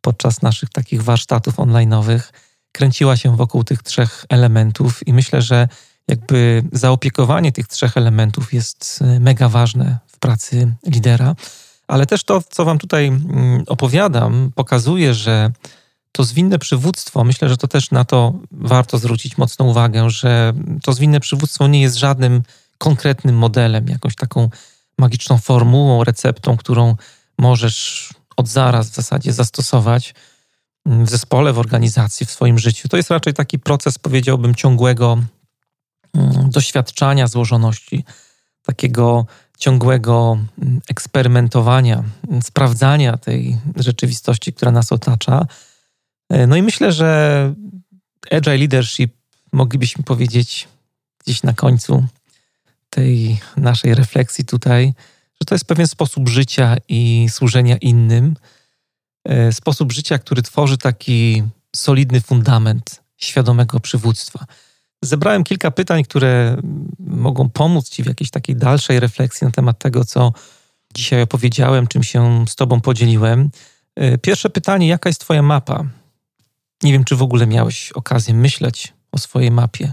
[0.00, 2.20] podczas naszych takich warsztatów online'owych,
[2.74, 5.68] kręciła się wokół tych trzech elementów i myślę, że
[6.08, 11.34] jakby zaopiekowanie tych trzech elementów jest e, mega ważne w pracy lidera.
[11.88, 15.50] Ale też to, co Wam tutaj mm, opowiadam, pokazuje, że
[16.12, 20.92] to zwinne przywództwo, myślę, że to też na to warto zwrócić mocną uwagę, że to
[20.92, 22.42] zwinne przywództwo nie jest żadnym
[22.78, 24.50] konkretnym modelem, jakąś taką
[24.98, 26.96] magiczną formułą, receptą, którą
[27.38, 30.14] możesz od zaraz w zasadzie zastosować
[30.86, 32.88] w zespole, w organizacji, w swoim życiu.
[32.88, 35.18] To jest raczej taki proces, powiedziałbym, ciągłego
[36.14, 38.04] mm, doświadczania złożoności,
[38.62, 39.26] takiego
[39.58, 45.46] ciągłego mm, eksperymentowania, mm, sprawdzania tej rzeczywistości, która nas otacza.
[46.30, 47.54] E, no i myślę, że
[48.30, 49.14] Agile Leadership
[49.52, 50.68] moglibyśmy powiedzieć
[51.24, 52.04] gdzieś na końcu
[52.90, 54.94] tej naszej refleksji tutaj,
[55.40, 58.36] że to jest pewien sposób życia i służenia innym.
[59.24, 61.42] E, sposób życia, który tworzy taki
[61.76, 64.44] solidny fundament świadomego przywództwa.
[65.02, 66.56] Zebrałem kilka pytań, które
[66.98, 70.32] mogą pomóc Ci w jakiejś takiej dalszej refleksji na temat tego, co
[70.94, 73.50] dzisiaj opowiedziałem, czym się z Tobą podzieliłem.
[73.96, 75.84] E, pierwsze pytanie: jaka jest Twoja mapa?
[76.82, 79.92] Nie wiem, czy w ogóle miałeś okazję myśleć o swojej mapie.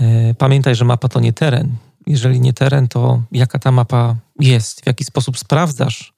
[0.00, 1.76] E, pamiętaj, że mapa to nie teren.
[2.06, 6.15] Jeżeli nie teren, to jaka ta mapa jest, w jaki sposób sprawdzasz,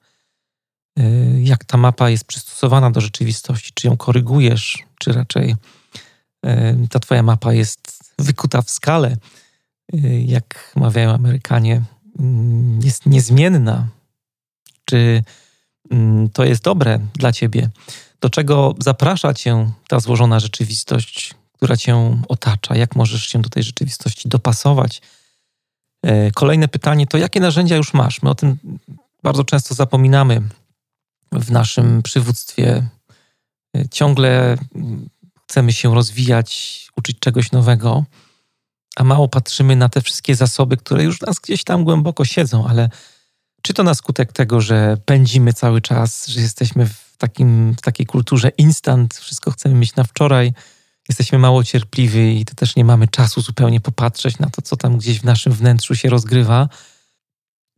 [1.43, 5.55] jak ta mapa jest przystosowana do rzeczywistości, czy ją korygujesz, czy raczej
[6.89, 9.17] ta Twoja mapa jest wykuta w skale,
[10.25, 11.81] jak mawiają Amerykanie,
[12.19, 13.87] mm, jest niezmienna.
[14.85, 15.23] Czy
[15.91, 17.69] mm, to jest dobre dla Ciebie?
[18.21, 22.75] Do czego zaprasza Cię ta złożona rzeczywistość, która Cię otacza?
[22.75, 25.01] Jak możesz się do tej rzeczywistości dopasować?
[26.35, 28.21] Kolejne pytanie to, jakie narzędzia już masz?
[28.21, 28.57] My o tym
[29.23, 30.41] bardzo często zapominamy
[31.31, 32.87] w naszym przywództwie.
[33.77, 34.57] E, ciągle
[35.43, 38.05] chcemy się rozwijać, uczyć czegoś nowego,
[38.95, 42.89] a mało patrzymy na te wszystkie zasoby, które już nas gdzieś tam głęboko siedzą, ale
[43.61, 48.05] czy to na skutek tego, że pędzimy cały czas, że jesteśmy w, takim, w takiej
[48.05, 50.53] kulturze instant, wszystko chcemy mieć na wczoraj,
[51.09, 54.97] jesteśmy mało cierpliwi i to też nie mamy czasu zupełnie popatrzeć na to, co tam
[54.97, 56.69] gdzieś w naszym wnętrzu się rozgrywa.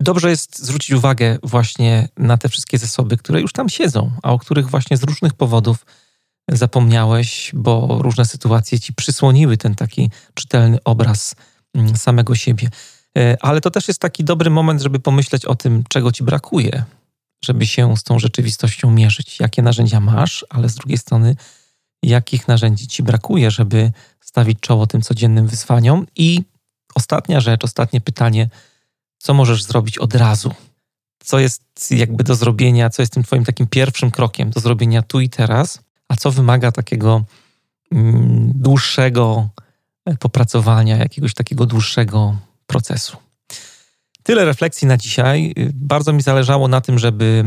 [0.01, 4.39] Dobrze jest zwrócić uwagę właśnie na te wszystkie zasoby, które już tam siedzą, a o
[4.39, 5.85] których właśnie z różnych powodów
[6.51, 11.35] zapomniałeś, bo różne sytuacje ci przysłoniły ten taki czytelny obraz
[11.75, 12.69] mm, samego siebie.
[13.17, 16.83] E, ale to też jest taki dobry moment, żeby pomyśleć o tym, czego ci brakuje,
[17.45, 19.39] żeby się z tą rzeczywistością mierzyć.
[19.39, 21.35] Jakie narzędzia masz, ale z drugiej strony,
[22.03, 26.07] jakich narzędzi ci brakuje, żeby stawić czoło tym codziennym wyzwaniom.
[26.15, 26.41] I
[26.95, 28.49] ostatnia rzecz, ostatnie pytanie:
[29.21, 30.53] co możesz zrobić od razu?
[31.23, 35.19] Co jest jakby do zrobienia, co jest tym Twoim takim pierwszym krokiem do zrobienia tu
[35.19, 37.23] i teraz, a co wymaga takiego
[37.91, 39.49] mm, dłuższego
[40.05, 43.17] e, popracowania, jakiegoś takiego dłuższego procesu.
[44.23, 45.53] Tyle refleksji na dzisiaj.
[45.73, 47.43] Bardzo mi zależało na tym, żeby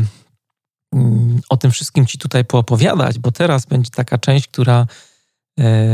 [0.93, 4.87] mm, o tym wszystkim Ci tutaj poopowiadać, bo teraz będzie taka część, która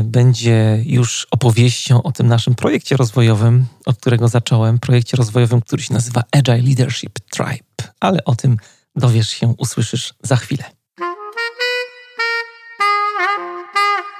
[0.03, 4.79] będzie już opowieścią o tym naszym projekcie rozwojowym, od którego zacząłem.
[4.79, 8.57] Projekcie rozwojowym, który się nazywa Agile Leadership Tribe, ale o tym
[8.95, 10.63] dowiesz się, usłyszysz za chwilę.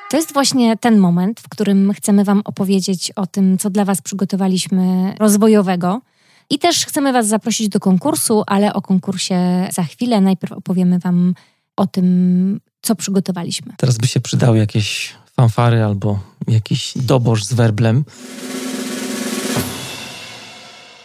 [0.10, 4.02] To jest właśnie ten moment, w którym chcemy Wam opowiedzieć o tym, co dla Was
[4.02, 6.02] przygotowaliśmy rozwojowego.
[6.50, 10.22] I też chcemy Was zaprosić do konkursu, ale o konkursie za chwilę.
[10.22, 11.34] Najpierw opowiemy Wam
[11.78, 13.74] o tym, co przygotowaliśmy.
[13.78, 18.04] Teraz by się przydały jakieś fanfary albo jakiś doboż z werblem.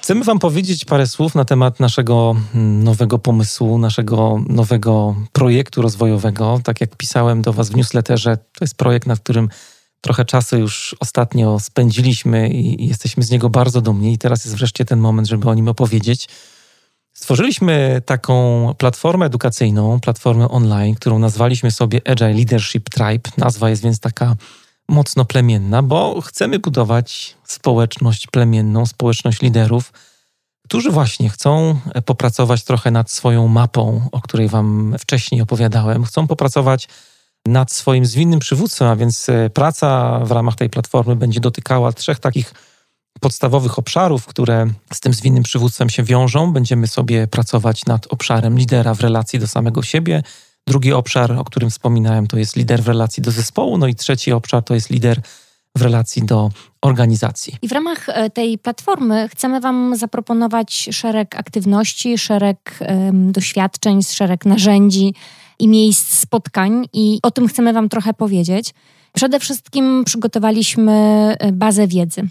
[0.06, 6.60] Chcemy Wam powiedzieć parę słów na temat naszego mm, nowego pomysłu, naszego nowego projektu rozwojowego.
[6.64, 9.48] Tak jak pisałem do Was w newsletterze, to jest projekt, nad którym
[10.00, 14.12] trochę czasu już ostatnio spędziliśmy i jesteśmy z niego bardzo dumni.
[14.12, 16.28] I teraz jest wreszcie ten moment, żeby o nim opowiedzieć.
[17.26, 23.30] Stworzyliśmy taką platformę edukacyjną, platformę online, którą nazwaliśmy sobie Agile Leadership Tribe.
[23.36, 24.36] Nazwa jest więc taka
[24.88, 29.92] mocno plemienna, bo chcemy budować społeczność plemienną, społeczność liderów,
[30.64, 36.04] którzy właśnie chcą popracować trochę nad swoją mapą, o której Wam wcześniej opowiadałem.
[36.04, 36.88] Chcą popracować
[37.46, 42.18] nad swoim zwinnym przywództwem, a więc e, praca w ramach tej platformy będzie dotykała trzech
[42.18, 42.54] takich
[43.20, 46.52] podstawowych obszarów, które z tym zwinnym przywództwem się wiążą.
[46.52, 50.22] Będziemy sobie pracować nad obszarem lidera w relacji do samego siebie,
[50.68, 53.78] Drugi obszar, o którym wspominałem, to jest lider w relacji do zespołu.
[53.78, 55.20] No i trzeci obszar to jest lider
[55.76, 56.50] w relacji do
[56.82, 57.56] organizacji.
[57.62, 64.44] I w ramach e, tej platformy chcemy Wam zaproponować szereg aktywności, szereg um, doświadczeń, szereg
[64.44, 65.14] narzędzi
[65.58, 68.74] i miejsc spotkań, i o tym chcemy Wam trochę powiedzieć.
[69.16, 70.92] Przede wszystkim przygotowaliśmy
[71.38, 72.22] e, bazę wiedzy.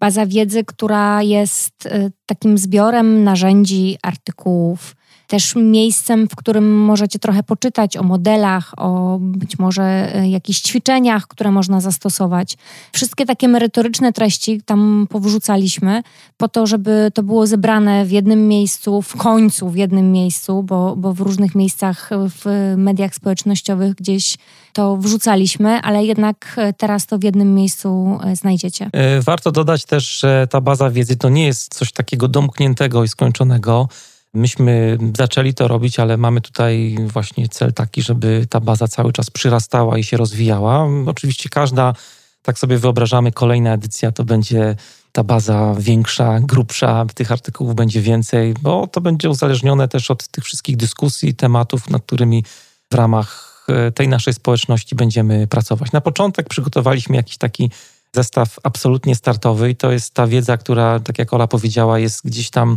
[0.00, 4.96] Baza wiedzy, która jest e, takim zbiorem narzędzi, artykułów,
[5.28, 11.26] też miejscem, w którym możecie trochę poczytać o modelach, o być może e, jakichś ćwiczeniach,
[11.26, 12.56] które można zastosować.
[12.92, 16.02] Wszystkie takie merytoryczne treści tam powrzucaliśmy
[16.36, 20.96] po to, żeby to było zebrane w jednym miejscu, w końcu w jednym miejscu, bo,
[20.96, 24.36] bo w różnych miejscach w mediach społecznościowych gdzieś
[24.72, 28.90] to wrzucaliśmy, ale jednak e, teraz to w jednym miejscu e, znajdziecie.
[29.20, 33.88] Warto dodać też, że ta baza wiedzy to nie jest coś takiego domkniętego i skończonego.
[34.34, 39.30] Myśmy zaczęli to robić, ale mamy tutaj właśnie cel taki, żeby ta baza cały czas
[39.30, 40.88] przyrastała i się rozwijała.
[41.06, 41.94] Oczywiście każda,
[42.42, 44.76] tak sobie wyobrażamy, kolejna edycja to będzie
[45.12, 50.44] ta baza większa, grubsza, tych artykułów będzie więcej, bo to będzie uzależnione też od tych
[50.44, 52.44] wszystkich dyskusji, tematów, nad którymi
[52.92, 55.92] w ramach e, tej naszej społeczności będziemy pracować.
[55.92, 57.70] Na początek przygotowaliśmy jakiś taki
[58.14, 62.50] zestaw absolutnie startowy i to jest ta wiedza, która, tak jak Ola powiedziała, jest gdzieś
[62.50, 62.76] tam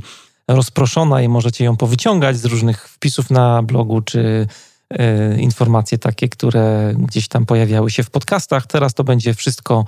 [0.56, 4.48] rozproszona i możecie ją powyciągać z różnych wpisów na blogu czy
[4.94, 8.68] y, informacje takie, które gdzieś tam pojawiały się w podcastach.
[8.68, 9.86] Teraz to będzie wszystko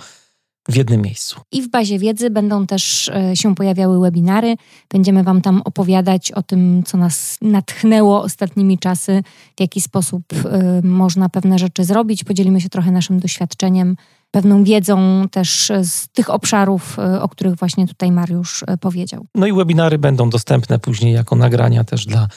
[0.69, 1.41] w jednym miejscu.
[1.51, 4.55] I w bazie wiedzy będą też e, się pojawiały webinary.
[4.89, 9.23] Będziemy Wam tam opowiadać o tym, co nas natchnęło ostatnimi czasy,
[9.57, 12.23] w jaki sposób e, można pewne rzeczy zrobić.
[12.23, 13.95] Podzielimy się trochę naszym doświadczeniem,
[14.33, 19.25] pewną wiedzą też z tych obszarów, e, o których właśnie tutaj Mariusz powiedział.
[19.35, 22.27] No i webinary będą dostępne później jako nagrania też dla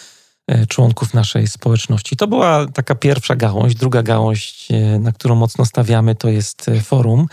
[0.68, 2.16] członków naszej społeczności.
[2.16, 3.74] To była taka pierwsza gałąź.
[3.74, 4.68] Druga gałąź,
[5.00, 7.26] na którą mocno stawiamy, to jest forum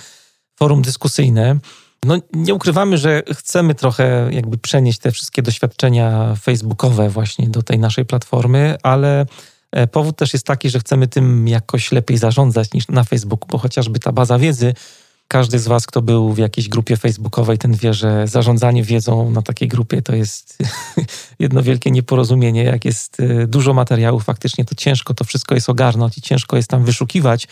[0.59, 1.59] forum dyskusyjne.
[2.05, 7.79] No, nie ukrywamy, że chcemy trochę jakby przenieść te wszystkie doświadczenia facebookowe właśnie do tej
[7.79, 9.25] naszej platformy, ale e,
[9.91, 13.99] powód też jest taki, że chcemy tym jakoś lepiej zarządzać niż na Facebooku, bo chociażby
[13.99, 14.73] ta baza wiedzy,
[15.27, 19.41] każdy z Was, kto był w jakiejś grupie facebookowej, ten wie, że zarządzanie wiedzą na
[19.41, 20.57] takiej grupie to jest
[21.39, 22.63] jedno wielkie nieporozumienie.
[22.63, 26.69] Jak jest e, dużo materiałów, faktycznie to ciężko to wszystko jest ogarnąć i ciężko jest
[26.69, 27.47] tam wyszukiwać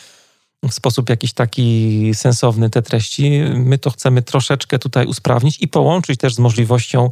[0.69, 3.41] w sposób jakiś taki sensowny te treści.
[3.53, 7.10] My to chcemy troszeczkę tutaj usprawnić i połączyć też z możliwością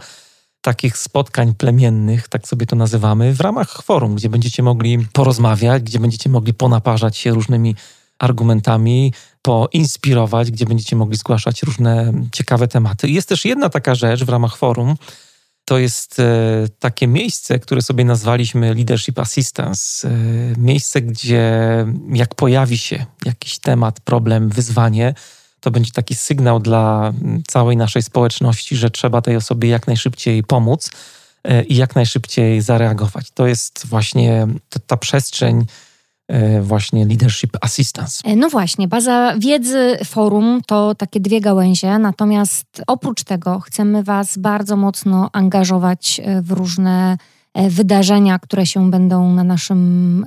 [0.61, 5.99] takich spotkań plemiennych, tak sobie to nazywamy, w ramach forum, gdzie będziecie mogli porozmawiać, gdzie
[5.99, 7.75] będziecie mogli ponaparzać się różnymi
[8.19, 13.09] argumentami, poinspirować, gdzie będziecie mogli zgłaszać różne ciekawe tematy.
[13.09, 14.95] Jest też jedna taka rzecz w ramach forum,
[15.65, 20.07] to jest e, takie miejsce, które sobie nazwaliśmy Leadership Assistance.
[20.07, 20.11] E,
[20.57, 21.51] miejsce, gdzie
[22.13, 25.13] jak pojawi się jakiś temat, problem, wyzwanie,
[25.59, 27.13] to będzie taki sygnał dla
[27.47, 30.91] całej naszej społeczności, że trzeba tej osobie jak najszybciej pomóc
[31.43, 33.31] e, i jak najszybciej zareagować.
[33.31, 34.47] To jest właśnie
[34.87, 35.65] ta przestrzeń,
[36.29, 38.21] E, właśnie Leadership Assistance.
[38.25, 44.37] E, no właśnie, baza wiedzy forum to takie dwie gałęzie, natomiast oprócz tego chcemy Was
[44.37, 47.17] bardzo mocno angażować w różne
[47.69, 50.25] wydarzenia, które się będą na, naszym,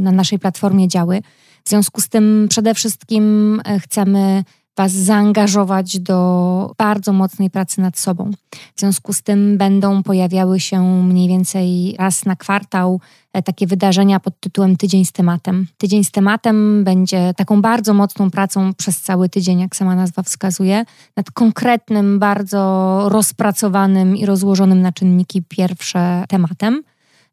[0.00, 1.22] na naszej platformie działy.
[1.64, 4.44] W związku z tym przede wszystkim chcemy
[4.80, 8.30] Was zaangażować do bardzo mocnej pracy nad sobą.
[8.76, 13.00] W związku z tym będą pojawiały się mniej więcej raz na kwartał
[13.32, 15.66] e, takie wydarzenia pod tytułem Tydzień z tematem.
[15.78, 20.84] Tydzień z tematem będzie taką bardzo mocną pracą przez cały tydzień, jak sama nazwa wskazuje,
[21.16, 26.82] nad konkretnym, bardzo rozpracowanym i rozłożonym na czynniki pierwsze tematem.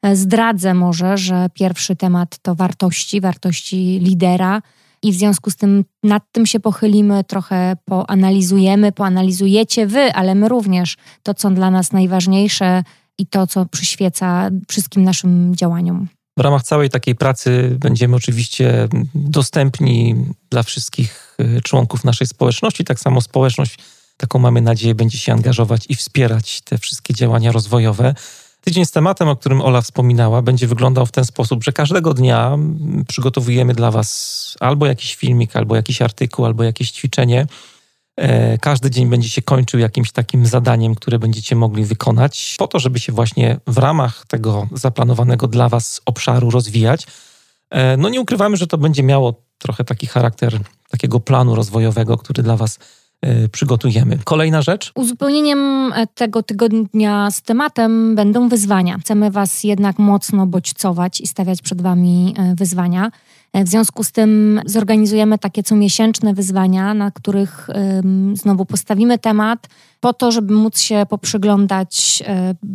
[0.04, 4.62] E, zdradzę może, że pierwszy temat to wartości, wartości lidera,
[5.04, 10.50] i w związku z tym nad tym się pochylimy, trochę poanalizujemy, poanalizujecie wy, ale my
[10.50, 12.84] również to, co dla nas najważniejsze
[13.18, 16.08] i to, co przyświeca wszystkim naszym działaniom.
[16.38, 20.16] W ramach całej takiej pracy będziemy oczywiście dostępni
[20.50, 22.84] dla wszystkich y, członków naszej społeczności.
[22.84, 23.78] Tak samo społeczność,
[24.18, 28.16] taką mamy nadzieję, będzie się angażować i wspierać te wszystkie działania rozwojowe.
[28.68, 32.58] Tydzień z tematem, o którym Ola wspominała, będzie wyglądał w ten sposób, że każdego dnia
[33.08, 37.48] przygotowujemy dla Was albo jakiś filmik, albo jakiś artykuł, albo jakieś ćwiczenie.
[38.16, 42.80] E, każdy dzień będzie się kończył jakimś takim zadaniem, które będziecie mogli wykonać, po to,
[42.80, 47.08] żeby się właśnie w ramach tego zaplanowanego dla Was obszaru rozwijać.
[47.70, 52.44] E, no nie ukrywamy, że to będzie miało trochę taki charakter takiego planu rozwojowego, który
[52.44, 52.80] dla Was
[53.52, 54.20] przygotujemy.
[54.24, 54.92] Kolejna rzecz.
[54.96, 58.98] Uzupełnieniem e, tego tygodnia z tematem będą wyzwania.
[58.98, 63.12] Chcemy Was jednak mocno bodźcować i stawiać przed Wami e, wyzwania.
[63.54, 67.68] E, w związku z tym zorganizujemy takie comiesięczne wyzwania, na których
[68.34, 69.68] znowu postawimy temat,
[70.00, 72.24] po to, żeby móc się poprzyglądać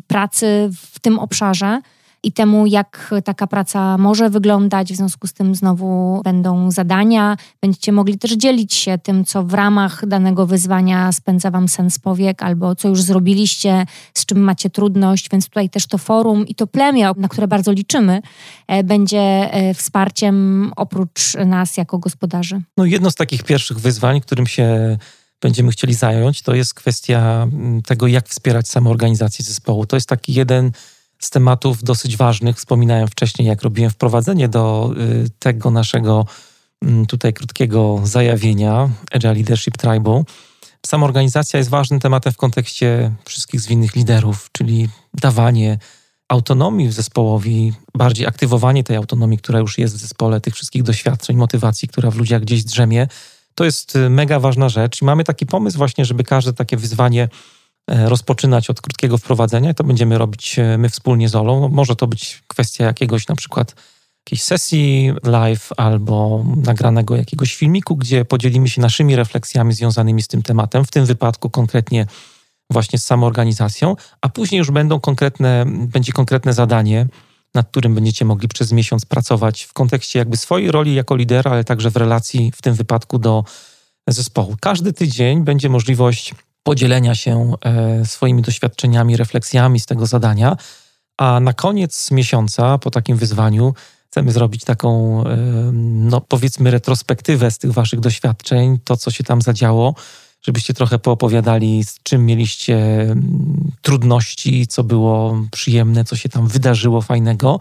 [0.07, 1.81] pracy w tym obszarze
[2.23, 4.93] i temu, jak taka praca może wyglądać.
[4.93, 7.37] W związku z tym znowu będą zadania.
[7.63, 12.43] Będziecie mogli też dzielić się tym, co w ramach danego wyzwania spędza Wam sens powiek,
[12.43, 15.29] albo co już zrobiliście, z czym macie trudność.
[15.33, 18.23] Więc tutaj też to forum i to plemię, na które bardzo liczymy,
[18.67, 22.63] e, będzie e, wsparciem oprócz nas jako gospodarzy.
[22.77, 24.99] No jedno z takich pierwszych wyzwań, którym się
[25.41, 29.87] będziemy chcieli zająć, to jest kwestia mm, tego, jak wspierać samoorganizację zespołu.
[29.87, 30.73] To jest taki jeden
[31.25, 32.57] z tematów dosyć ważnych.
[32.57, 34.93] Wspominałem wcześniej, jak robiłem wprowadzenie do
[35.25, 36.27] y, tego naszego
[36.83, 40.25] mm, tutaj krótkiego zajawienia Agile Leadership Tribal.
[40.87, 45.79] Sama organizacja jest ważnym tematem w kontekście wszystkich zwinnych liderów, czyli dawanie
[46.29, 51.89] autonomii zespołowi, bardziej aktywowanie tej autonomii, która już jest w zespole, tych wszystkich doświadczeń, motywacji,
[51.89, 53.09] która w ludziach gdzieś drzemie.
[53.55, 57.29] To jest y, mega ważna rzecz i mamy taki pomysł właśnie, żeby każde takie wyzwanie
[57.89, 59.74] rozpoczynać od krótkiego wprowadzenia.
[59.74, 61.68] To będziemy robić e, my wspólnie z Olą.
[61.68, 63.74] Może to być kwestia jakiegoś na przykład
[64.26, 70.43] jakiejś sesji live albo nagranego jakiegoś filmiku, gdzie podzielimy się naszymi refleksjami związanymi z tym
[70.43, 70.85] tematem.
[70.85, 72.07] W tym wypadku konkretnie
[72.70, 77.07] właśnie z samoorganizacją, a później już będą konkretne, będzie konkretne zadanie,
[77.55, 81.64] nad którym będziecie mogli przez miesiąc pracować w kontekście jakby swojej roli jako lidera, ale
[81.64, 83.45] także w relacji w tym wypadku do
[84.09, 84.57] zespołu.
[84.61, 90.57] Każdy tydzień będzie możliwość podzielenia się e, swoimi doświadczeniami, refleksjami z tego zadania,
[91.19, 93.75] a na koniec miesiąca po takim wyzwaniu
[94.11, 95.37] chcemy zrobić taką, e,
[95.93, 99.95] no powiedzmy, retrospektywę z tych waszych doświadczeń, to co się tam zadziało,
[100.43, 107.03] żebyście trochę poopowiadali, z czym mieliście mm, trudności, co było przyjemne, co się tam wydarzyło
[107.03, 107.61] fajnego.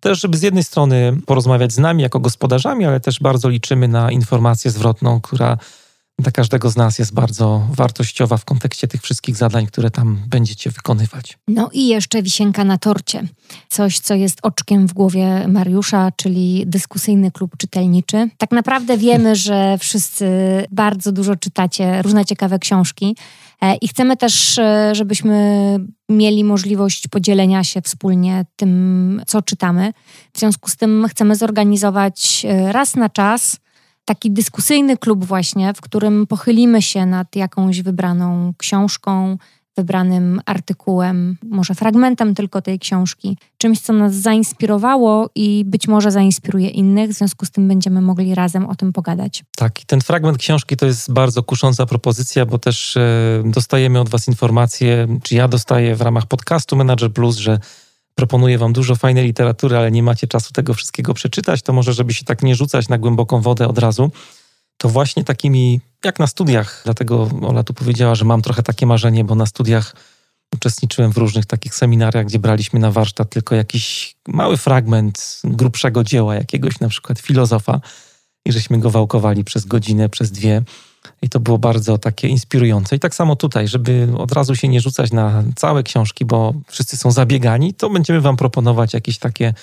[0.00, 4.10] Też, żeby z jednej strony porozmawiać z nami jako gospodarzami, ale też bardzo liczymy na
[4.10, 5.58] informację zwrotną, która
[6.22, 10.70] dla każdego z nas jest bardzo wartościowa w kontekście tych wszystkich zadań, które tam będziecie
[10.70, 11.38] wykonywać.
[11.48, 13.22] No i jeszcze wisienka na torcie.
[13.68, 18.28] Coś, co jest oczkiem w głowie Mariusza, czyli dyskusyjny klub czytelniczy.
[18.38, 20.26] Tak naprawdę wiemy, że wszyscy
[20.70, 23.16] bardzo dużo czytacie różne ciekawe książki.
[23.62, 25.76] E, I chcemy też, e, żebyśmy
[26.08, 29.92] mieli możliwość podzielenia się wspólnie tym, co czytamy.
[30.32, 33.61] W związku z tym chcemy zorganizować e, raz na czas
[34.04, 39.38] taki dyskusyjny klub właśnie, w którym pochylimy się nad jakąś wybraną książką,
[39.76, 46.68] wybranym artykułem, może fragmentem tylko tej książki, czymś, co nas zainspirowało i być może zainspiruje
[46.68, 49.44] innych, w związku z tym będziemy mogli razem o tym pogadać.
[49.56, 54.08] Tak, i ten fragment książki to jest bardzo kusząca propozycja, bo też e, dostajemy od
[54.08, 57.58] Was informacje, czy ja dostaję w ramach podcastu Manager Plus, że
[58.14, 62.14] proponuję wam dużo fajnej literatury, ale nie macie czasu tego wszystkiego przeczytać, to może, żeby
[62.14, 64.10] się tak nie rzucać na głęboką wodę od razu,
[64.76, 69.24] to właśnie takimi, jak na studiach, dlatego Ola tu powiedziała, że mam trochę takie marzenie,
[69.24, 69.94] bo na studiach
[70.54, 76.34] uczestniczyłem w różnych takich seminariach, gdzie braliśmy na warsztat tylko jakiś mały fragment grubszego dzieła
[76.34, 77.80] jakiegoś na przykład filozofa
[78.44, 80.62] i żeśmy go wałkowali przez godzinę, przez dwie.
[81.22, 82.96] I to było bardzo takie inspirujące.
[82.96, 86.96] I tak samo tutaj, żeby od razu się nie rzucać na całe książki, bo wszyscy
[86.96, 89.54] są zabiegani, to będziemy Wam proponować jakieś takie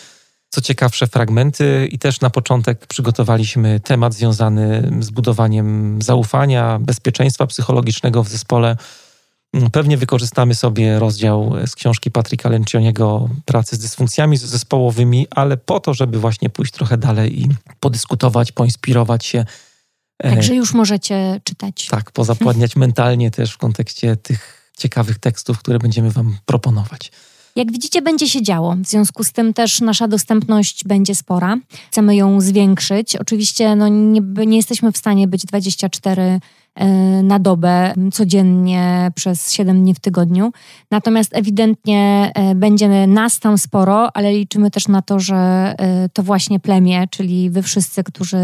[0.49, 8.23] co ciekawsze fragmenty i też na początek przygotowaliśmy temat związany z budowaniem zaufania, bezpieczeństwa psychologicznego
[8.23, 8.77] w zespole.
[9.71, 15.93] Pewnie wykorzystamy sobie rozdział z książki Patryka Lencioniego Pracy z dysfunkcjami zespołowymi, ale po to,
[15.93, 17.49] żeby właśnie pójść trochę dalej i
[17.79, 19.45] podyskutować, poinspirować się
[20.23, 21.87] Także już możecie czytać.
[21.87, 27.11] Tak, pozapładniać mentalnie też w kontekście tych ciekawych tekstów, które będziemy Wam proponować.
[27.55, 28.75] Jak widzicie, będzie się działo.
[28.75, 31.57] W związku z tym też nasza dostępność będzie spora.
[31.91, 33.15] Chcemy ją zwiększyć.
[33.15, 36.39] Oczywiście no, nie, nie jesteśmy w stanie być 24 E,
[37.23, 40.51] na dobę, codziennie przez 7 dni w tygodniu.
[40.91, 46.23] Natomiast ewidentnie e, będzie nas tam sporo, ale liczymy też na to, że e, to
[46.23, 48.37] właśnie plemię, czyli wy wszyscy, którzy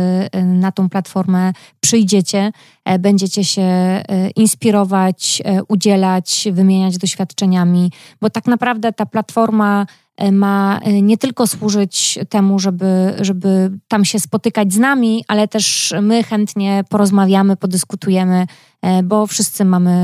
[0.43, 2.51] na tą platformę przyjdziecie,
[2.99, 4.01] będziecie się
[4.36, 12.20] inspirować, udzielać, wymieniać doświadczeniami, bo tak naprawdę ta platforma E, ma e, nie tylko służyć
[12.30, 18.47] temu, żeby, żeby tam się spotykać z nami, ale też my chętnie porozmawiamy, podyskutujemy,
[18.82, 19.95] e, bo wszyscy mamy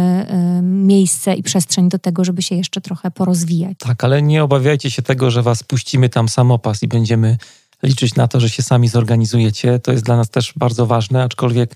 [0.61, 3.77] miejsce i przestrzeń do tego, żeby się jeszcze trochę porozwijać.
[3.77, 7.37] Tak, ale nie obawiajcie się tego, że was puścimy tam samopas i będziemy
[7.83, 9.79] liczyć na to, że się sami zorganizujecie.
[9.79, 11.75] To jest dla nas też bardzo ważne, aczkolwiek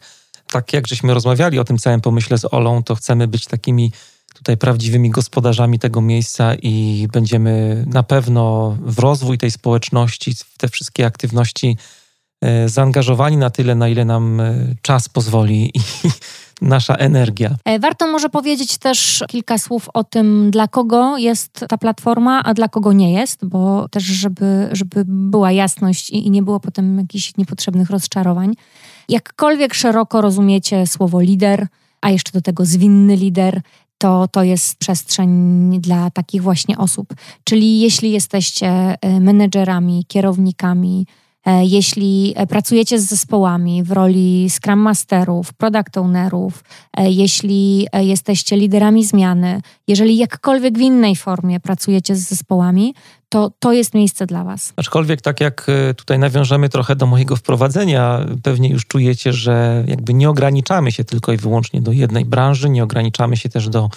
[0.51, 3.91] tak jak żeśmy rozmawiali o tym całym pomyśle z Olą, to chcemy być takimi
[4.35, 10.67] tutaj prawdziwymi gospodarzami tego miejsca i będziemy na pewno w rozwój tej społeczności, w te
[10.67, 11.77] wszystkie aktywności
[12.41, 15.79] e, zaangażowani na tyle, na ile nam e, czas pozwoli i
[16.61, 17.55] nasza energia.
[17.65, 22.53] E, warto może powiedzieć też kilka słów o tym, dla kogo jest ta platforma, a
[22.53, 26.97] dla kogo nie jest, bo też, żeby, żeby była jasność i, i nie było potem
[26.99, 28.53] jakichś niepotrzebnych rozczarowań.
[29.09, 31.67] Jakkolwiek szeroko rozumiecie słowo lider,
[32.01, 33.61] a jeszcze do tego zwinny lider,
[34.05, 35.31] to to jest przestrzeń
[35.81, 37.13] dla takich właśnie osób.
[37.43, 41.07] Czyli jeśli jesteście e, menedżerami, kierownikami,
[41.45, 46.63] e, jeśli pracujecie z zespołami w roli Scrum Masterów, Product Ownerów,
[46.97, 52.93] e, jeśli jesteście liderami zmiany, jeżeli jakkolwiek w innej formie pracujecie z zespołami,
[53.35, 54.73] to to jest miejsce dla Was.
[54.75, 60.13] Aczkolwiek, tak jak e, tutaj nawiążemy trochę do mojego wprowadzenia, pewnie już czujecie, że jakby
[60.13, 63.89] nie ograniczamy się tylko i wyłącznie do jednej branży, nie ograniczamy się też do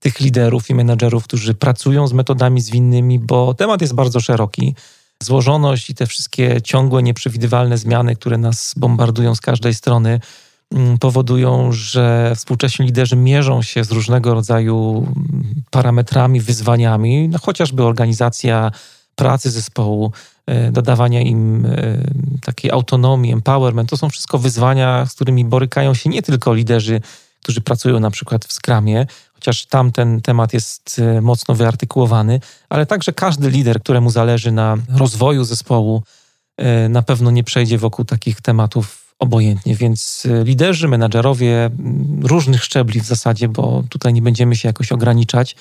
[0.00, 4.74] tych liderów i menedżerów, którzy pracują z metodami zwinnymi, bo temat jest bardzo szeroki.
[5.22, 10.20] Złożoność i te wszystkie ciągłe, nieprzewidywalne zmiany, które nas bombardują z każdej strony,
[11.00, 15.06] powodują, że współcześni liderzy mierzą się z różnego rodzaju
[15.70, 18.70] parametrami, wyzwaniami, no chociażby organizacja
[19.14, 20.12] pracy zespołu,
[20.46, 21.98] e, dodawania im e,
[22.42, 23.90] takiej autonomii, empowerment.
[23.90, 27.00] To są wszystko wyzwania, z którymi borykają się nie tylko liderzy,
[27.42, 32.86] którzy pracują na przykład w skramie, chociaż tam ten temat jest e, mocno wyartykułowany, ale
[32.86, 36.02] także każdy lider, któremu zależy na rozwoju zespołu,
[36.88, 39.74] na pewno nie przejdzie wokół takich tematów obojętnie.
[39.74, 41.70] Więc e, liderzy, menadżerowie
[42.22, 45.56] różnych szczebli w zasadzie, bo tutaj nie będziemy się jakoś ograniczać,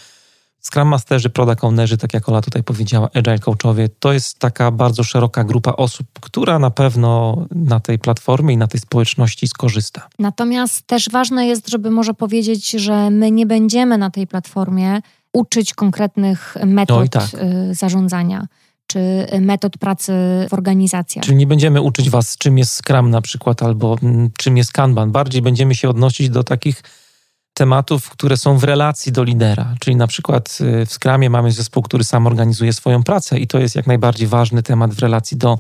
[0.64, 5.04] Scrum Masterzy, Product Ownerzy, tak jak Ola tutaj powiedziała, Agile Coachowie, to jest taka bardzo
[5.04, 10.08] szeroka grupa osób, która na pewno na tej platformie i na tej społeczności skorzysta.
[10.20, 15.02] Natomiast też ważne jest, żeby może powiedzieć, że my nie będziemy na tej platformie
[15.34, 17.24] uczyć konkretnych metod tak.
[17.72, 18.48] Y, zarządzania
[18.94, 20.14] czy metod pracy
[20.50, 21.26] w organizacjach.
[21.26, 25.12] Czyli nie będziemy uczyć Was, czym jest Scrum na przykład, albo mm, czym jest Kanban.
[25.12, 26.84] Bardziej będziemy się odnosić do takich
[27.54, 29.76] tematów, które są w relacji do lidera.
[29.80, 33.60] Czyli na przykład y, w Scrumie mamy zespół, który sam organizuje swoją pracę i to
[33.60, 35.58] jest jak najbardziej ważny temat w relacji do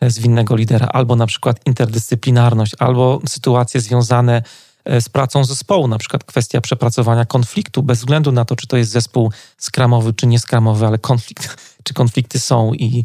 [0.00, 0.86] e, zwinnego lidera.
[0.86, 4.42] Albo na przykład interdyscyplinarność, albo sytuacje związane
[4.84, 8.76] e, z pracą zespołu, na przykład kwestia przepracowania konfliktu, bez względu na to, czy to
[8.76, 13.04] jest zespół skramowy, czy nieskramowy, ale konflikt, czy konflikty są i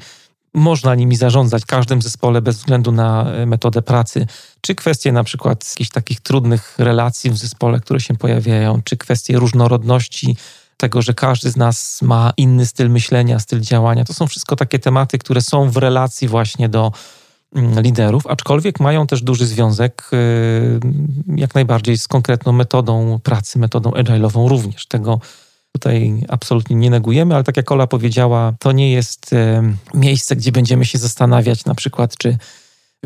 [0.53, 4.28] można nimi zarządzać w każdym zespole bez względu na e, metodę pracy,
[4.61, 9.39] czy kwestie na przykład jakichś takich trudnych relacji w zespole, które się pojawiają, czy kwestie
[9.39, 10.38] różnorodności,
[10.78, 14.05] tego, że każdy z nas ma inny styl myślenia, styl działania.
[14.05, 16.91] To są wszystko takie tematy, które są w relacji właśnie do
[17.55, 20.17] mm, liderów, aczkolwiek mają też duży związek e,
[21.36, 24.86] jak najbardziej z konkretną metodą pracy, metodą agile'ową również.
[24.86, 25.19] Tego
[25.78, 29.32] Tutaj absolutnie nie negujemy, ale tak jak Ola powiedziała, to nie jest
[29.93, 32.38] miejsce, gdzie będziemy się zastanawiać na przykład, czy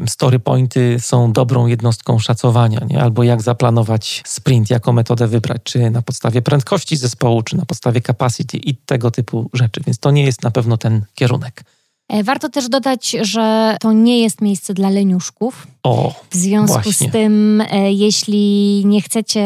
[0.08, 3.02] story pointy są dobrą jednostką szacowania, nie?
[3.02, 8.02] albo jak zaplanować sprint, jaką metodę wybrać, czy na podstawie prędkości zespołu, czy na podstawie
[8.02, 9.82] capacity i tego typu rzeczy.
[9.86, 11.64] Więc to nie jest na pewno ten kierunek.
[12.12, 15.68] E, warto też dodać, że to nie jest miejsce dla leniuszków.
[15.84, 17.10] O, w związku właśnie.
[17.10, 19.46] z tym, e, jeśli nie chcecie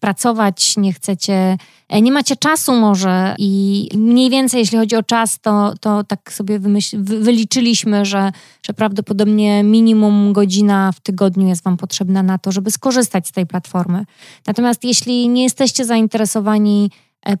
[0.00, 1.56] pracować, nie chcecie,
[1.88, 6.32] e, nie macie czasu może i mniej więcej jeśli chodzi o czas, to, to tak
[6.32, 12.52] sobie wymyśl, wyliczyliśmy, że, że prawdopodobnie minimum godzina w tygodniu jest Wam potrzebna na to,
[12.52, 14.04] żeby skorzystać z tej platformy.
[14.46, 16.90] Natomiast jeśli nie jesteście zainteresowani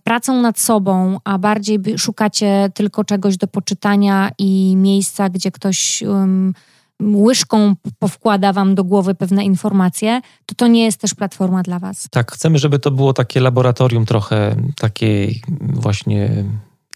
[0.04, 6.54] pracą nad sobą, a bardziej szukacie tylko czegoś do poczytania i miejsca, gdzie ktoś um,
[7.02, 12.08] łyżką powkłada wam do głowy pewne informacje, to to nie jest też platforma dla was.
[12.10, 16.44] Tak, chcemy, żeby to było takie laboratorium trochę takiej właśnie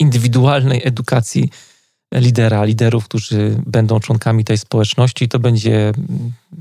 [0.01, 1.51] indywidualnej edukacji
[2.15, 5.25] lidera, liderów, którzy będą członkami tej społeczności.
[5.25, 5.93] I to będzie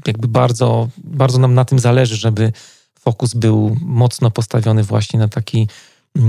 [0.08, 2.52] jakby bardzo, bardzo nam na tym zależy, żeby
[3.00, 5.68] fokus był mocno postawiony właśnie na taki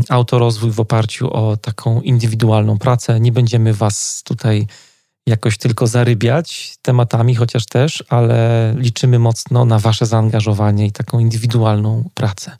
[0.09, 3.21] autorozwój w oparciu o taką indywidualną pracę.
[3.21, 4.67] Nie będziemy Was tutaj
[5.27, 12.09] jakoś tylko zarybiać tematami, chociaż też, ale liczymy mocno na Wasze zaangażowanie i taką indywidualną
[12.15, 12.57] pracę.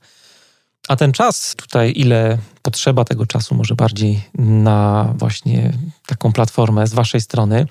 [0.89, 5.73] A ten czas, tutaj ile potrzeba tego czasu, może bardziej na właśnie
[6.07, 7.67] taką platformę z Waszej strony,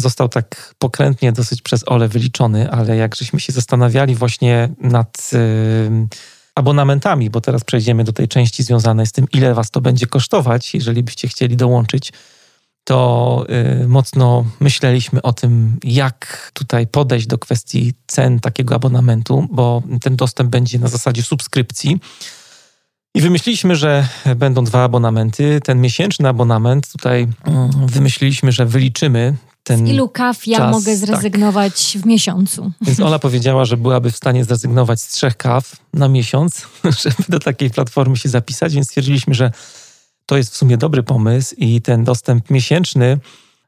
[0.00, 5.30] został tak pokrętnie dosyć przez Ole wyliczony, ale jak żeśmy się zastanawiali właśnie nad.
[5.32, 6.08] Yy,
[6.54, 10.74] abonamentami, bo teraz przejdziemy do tej części związanej z tym, ile was to będzie kosztować,
[10.74, 12.12] jeżeli byście chcieli dołączyć,
[12.84, 13.44] to
[13.82, 20.16] y, mocno myśleliśmy o tym, jak tutaj podejść do kwestii cen takiego abonamentu, bo ten
[20.16, 22.00] dostęp będzie na zasadzie subskrypcji.
[23.14, 25.60] I wymyśliliśmy, że będą dwa abonamenty.
[25.64, 27.28] Ten miesięczny abonament tutaj y,
[27.86, 30.96] wymyśliliśmy, że wyliczymy ten Z ilu kaw ja czas, mogę tak.
[30.96, 32.02] zrezygnować tak.
[32.02, 32.72] w miesiącu?
[32.80, 36.66] Więc Ola powiedziała, że byłaby w stanie zrezygnować z trzech kaw na miesiąc,
[37.02, 39.52] żeby do takiej platformy się zapisać, więc stwierdziliśmy, że
[40.26, 43.18] to jest w sumie dobry pomysł i ten dostęp miesięczny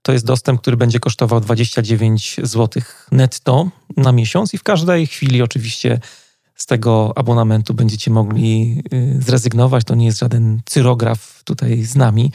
[0.04, 2.82] to jest dostęp, który będzie kosztował 29 zł
[3.12, 6.00] netto na miesiąc i w każdej chwili oczywiście
[6.56, 9.84] z tego abonamentu będziecie mogli y, zrezygnować.
[9.84, 12.32] To nie jest żaden cyrograf tutaj z nami.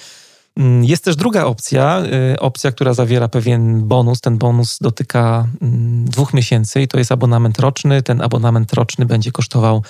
[0.60, 2.04] Mm, jest też druga opcja,
[2.34, 4.22] y, opcja, która zawiera pewien bonus.
[4.22, 8.04] Ten bonus dotyka mm, dwóch miesięcy i to jest abonament roczny.
[8.04, 9.84] Ten abonament roczny będzie kosztował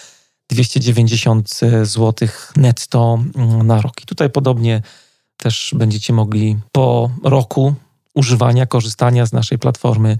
[0.50, 4.02] 290 zł netto mm, na rok.
[4.04, 4.82] I tutaj podobnie
[5.38, 7.74] też będziecie mogli po roku
[8.16, 10.18] używania, korzystania z naszej platformy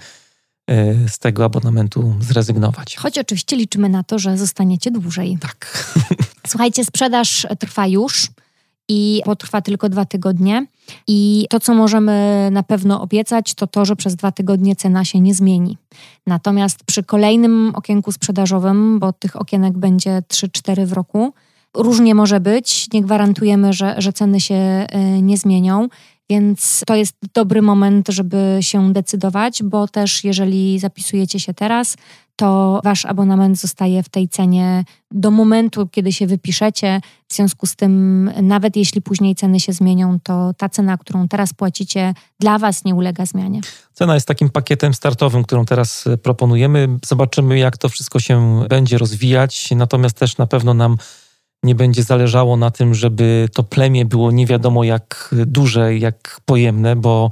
[0.72, 2.96] y, z tego abonamentu zrezygnować.
[2.96, 5.38] Choć oczywiście liczymy na to, że zostaniecie dłużej.
[5.42, 5.88] Tak.
[6.48, 8.30] Słuchajcie, sprzedaż trwa już
[8.90, 10.66] i potrwa tylko dwa tygodnie.
[11.08, 15.20] I to, co możemy na pewno obiecać, to to, że przez dwa tygodnie cena się
[15.20, 15.78] nie zmieni.
[16.28, 21.34] Natomiast przy kolejnym okienku sprzedażowym, bo tych okienek będzie 3-4 w roku,
[21.74, 22.94] różnie może być.
[22.94, 24.88] Nie gwarantujemy, że, że ceny się
[25.18, 25.88] y, nie zmienią.
[26.30, 31.96] Więc to jest dobry moment, żeby się decydować, bo też jeżeli zapisujecie się teraz,
[32.36, 37.02] to wasz abonament zostaje w tej cenie do momentu, kiedy się wypiszecie.
[37.28, 41.54] W związku z tym, nawet jeśli później ceny się zmienią, to ta cena, którą teraz
[41.54, 43.62] płacicie, dla was nie ulega zmianie.
[43.94, 46.88] Cena jest takim pakietem startowym, którą teraz proponujemy.
[47.06, 49.70] Zobaczymy, jak to wszystko się będzie rozwijać.
[49.76, 50.98] Natomiast też na pewno nam
[51.64, 56.96] nie będzie zależało na tym, żeby to plemię było nie wiadomo jak duże, jak pojemne,
[56.96, 57.30] bo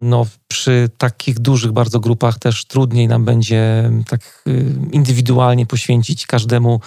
[0.00, 6.80] no, przy takich dużych bardzo grupach też trudniej nam będzie tak y, indywidualnie poświęcić każdemu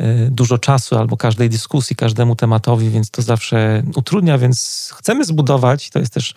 [0.00, 5.90] y, dużo czasu albo każdej dyskusji, każdemu tematowi, więc to zawsze utrudnia, więc chcemy zbudować,
[5.90, 6.34] to jest też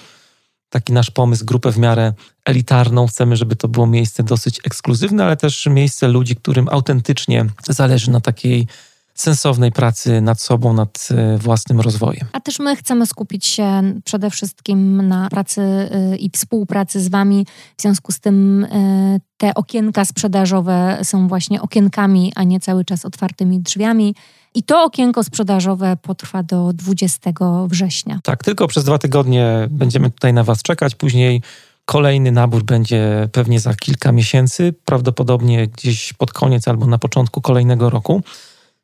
[0.69, 2.13] taki nasz pomysł, grupę w miarę
[2.45, 3.07] elitarną.
[3.07, 8.21] Chcemy, żeby to było miejsce dosyć ekskluzywne, ale też miejsce ludzi, którym autentycznie zależy na
[8.21, 8.67] takiej
[9.15, 12.27] sensownej pracy nad sobą, nad e, własnym rozwojem.
[12.31, 17.45] A też my chcemy skupić się przede wszystkim na pracy e, i współpracy z Wami.
[17.77, 23.05] W związku z tym e, te okienka sprzedażowe są właśnie okienkami, a nie cały czas
[23.05, 24.15] otwartymi drzwiami.
[24.55, 27.31] I to okienko sprzedażowe potrwa do 20
[27.67, 28.19] września.
[28.23, 30.95] Tak, tylko przez dwa tygodnie będziemy tutaj na Was czekać.
[30.95, 31.41] Później
[31.85, 37.89] kolejny nabór będzie pewnie za kilka miesięcy, prawdopodobnie gdzieś pod koniec albo na początku kolejnego
[37.89, 38.21] roku.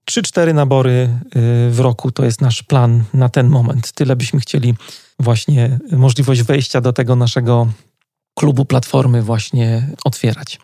[0.09, 3.91] 3-4 nabory y, w roku to jest nasz plan na ten moment.
[3.91, 4.73] Tyle byśmy chcieli
[5.19, 7.67] właśnie możliwość wejścia do tego naszego
[8.35, 10.59] klubu platformy właśnie otwierać.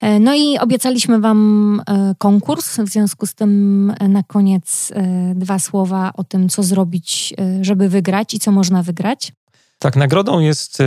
[0.00, 4.92] E, no i obiecaliśmy Wam e, konkurs, w związku z tym e, na koniec
[5.34, 9.32] dwa słowa o tym, co zrobić, żeby wygrać i co można wygrać.
[9.78, 10.78] Tak, nagrodą jest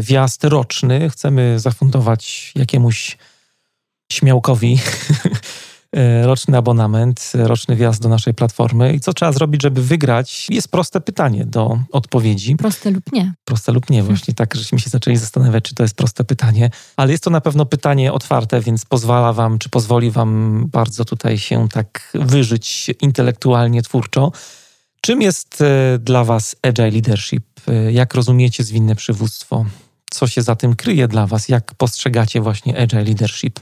[0.00, 1.10] wjazd roczny.
[1.10, 3.18] Chcemy zafundować jakiemuś
[4.12, 4.78] śmiałkowi
[6.22, 8.94] roczny abonament, roczny wjazd do naszej platformy.
[8.94, 10.46] I co trzeba zrobić, żeby wygrać?
[10.50, 12.56] Jest proste pytanie do odpowiedzi.
[12.56, 13.34] Proste lub nie.
[13.44, 16.70] Proste lub nie, właśnie tak, żeśmy się zaczęli zastanawiać, czy to jest proste pytanie.
[16.96, 21.38] Ale jest to na pewno pytanie otwarte, więc pozwala wam, czy pozwoli wam bardzo tutaj
[21.38, 24.32] się tak wyżyć intelektualnie, twórczo.
[25.00, 27.44] Czym jest e, dla was agile leadership?
[27.68, 29.64] E, jak rozumiecie zwinne przywództwo?
[30.10, 31.48] Co się za tym kryje dla was?
[31.48, 33.60] Jak postrzegacie właśnie agile leadership?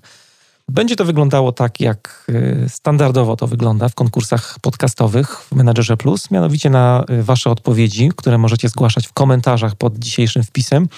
[0.69, 6.31] Będzie to wyglądało tak, jak y, standardowo to wygląda w konkursach podcastowych w Menadżerze Plus,
[6.31, 10.89] mianowicie na y, Wasze odpowiedzi, które możecie zgłaszać w komentarzach pod dzisiejszym wpisem.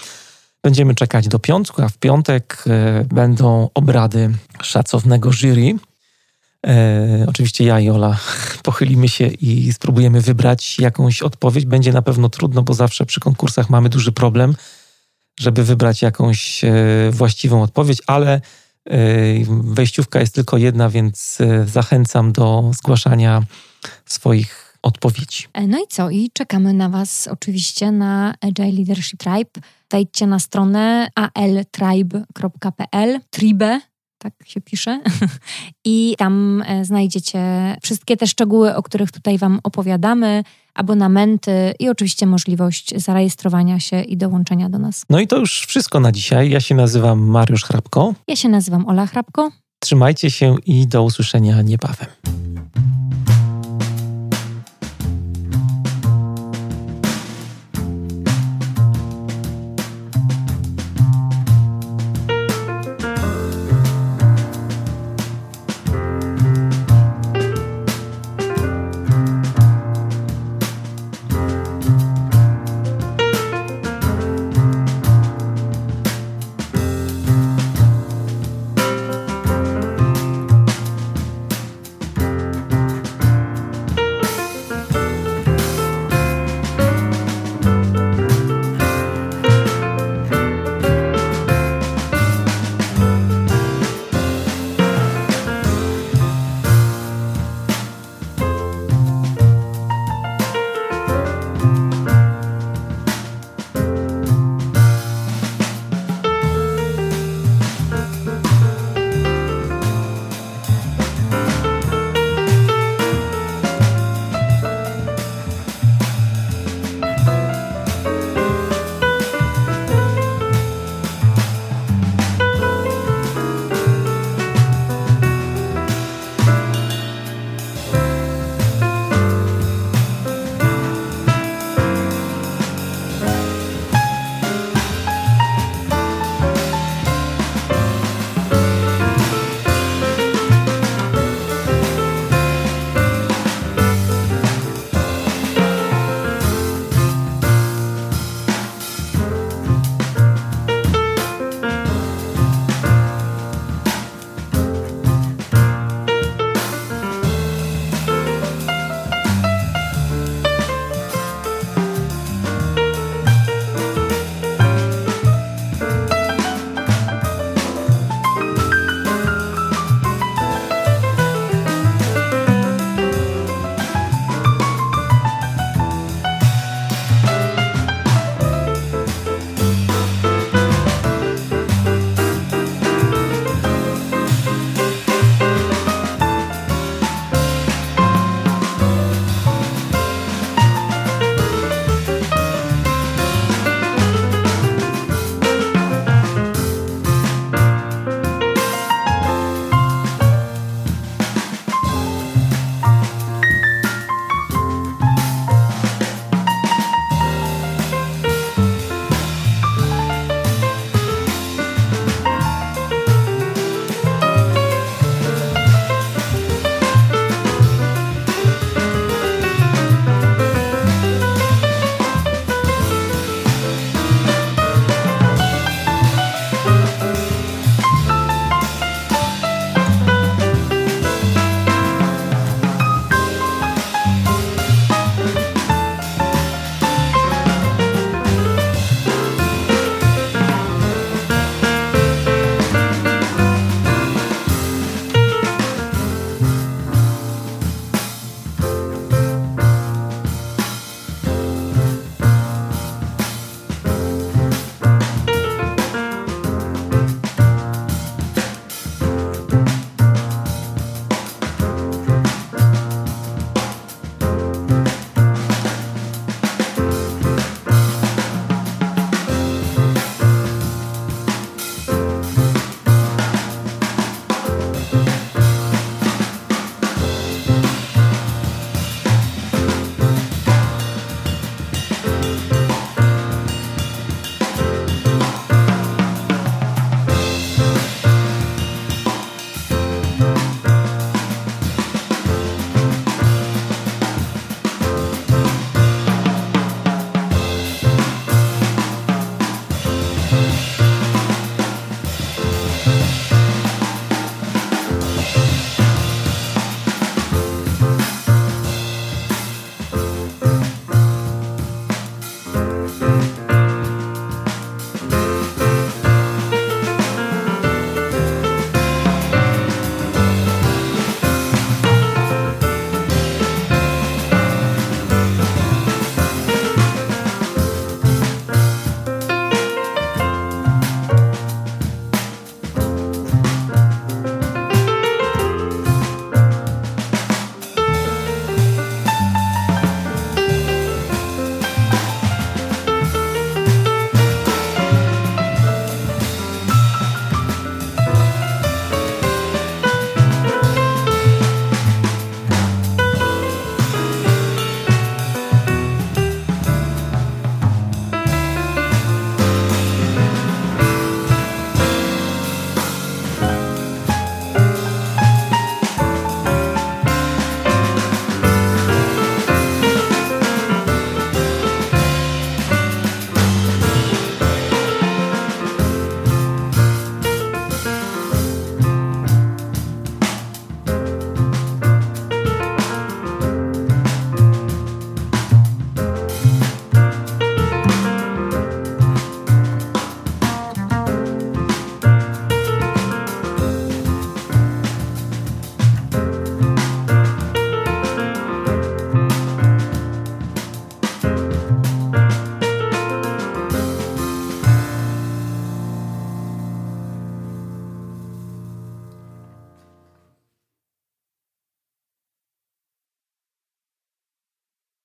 [0.63, 5.75] Będziemy czekać do piątku, a w piątek y, będą obrady szacownego jury.
[6.67, 8.19] E, oczywiście ja i Ola
[8.63, 11.67] pochylimy się i spróbujemy wybrać jakąś odpowiedź.
[11.67, 14.55] Będzie na pewno trudno, bo zawsze przy konkursach mamy duży problem,
[15.41, 16.73] żeby wybrać jakąś e,
[17.11, 18.41] właściwą odpowiedź, ale
[19.49, 23.43] Wejściówka jest tylko jedna, więc e, zachęcam do zgłaszania
[24.07, 25.45] swoich odpowiedzi.
[25.53, 26.11] E, no i co?
[26.11, 29.51] I czekamy na Was oczywiście na Agile Leadership Tribe.
[29.91, 33.81] Wejdźcie na stronę altribe.pl, tribe
[34.23, 35.01] tak się pisze.
[35.85, 37.41] I tam e, znajdziecie
[37.83, 40.45] wszystkie te szczegóły, o których tutaj Wam opowiadamy,
[40.75, 45.05] abonamenty i oczywiście możliwość zarejestrowania się i dołączenia do nas.
[45.11, 46.51] No i to już wszystko na dzisiaj.
[46.51, 48.15] Ja się nazywam Mariusz Hrabko.
[48.29, 49.51] Ja się nazywam Ola Hrabko.
[49.79, 52.09] Trzymajcie się i do usłyszenia niebawem.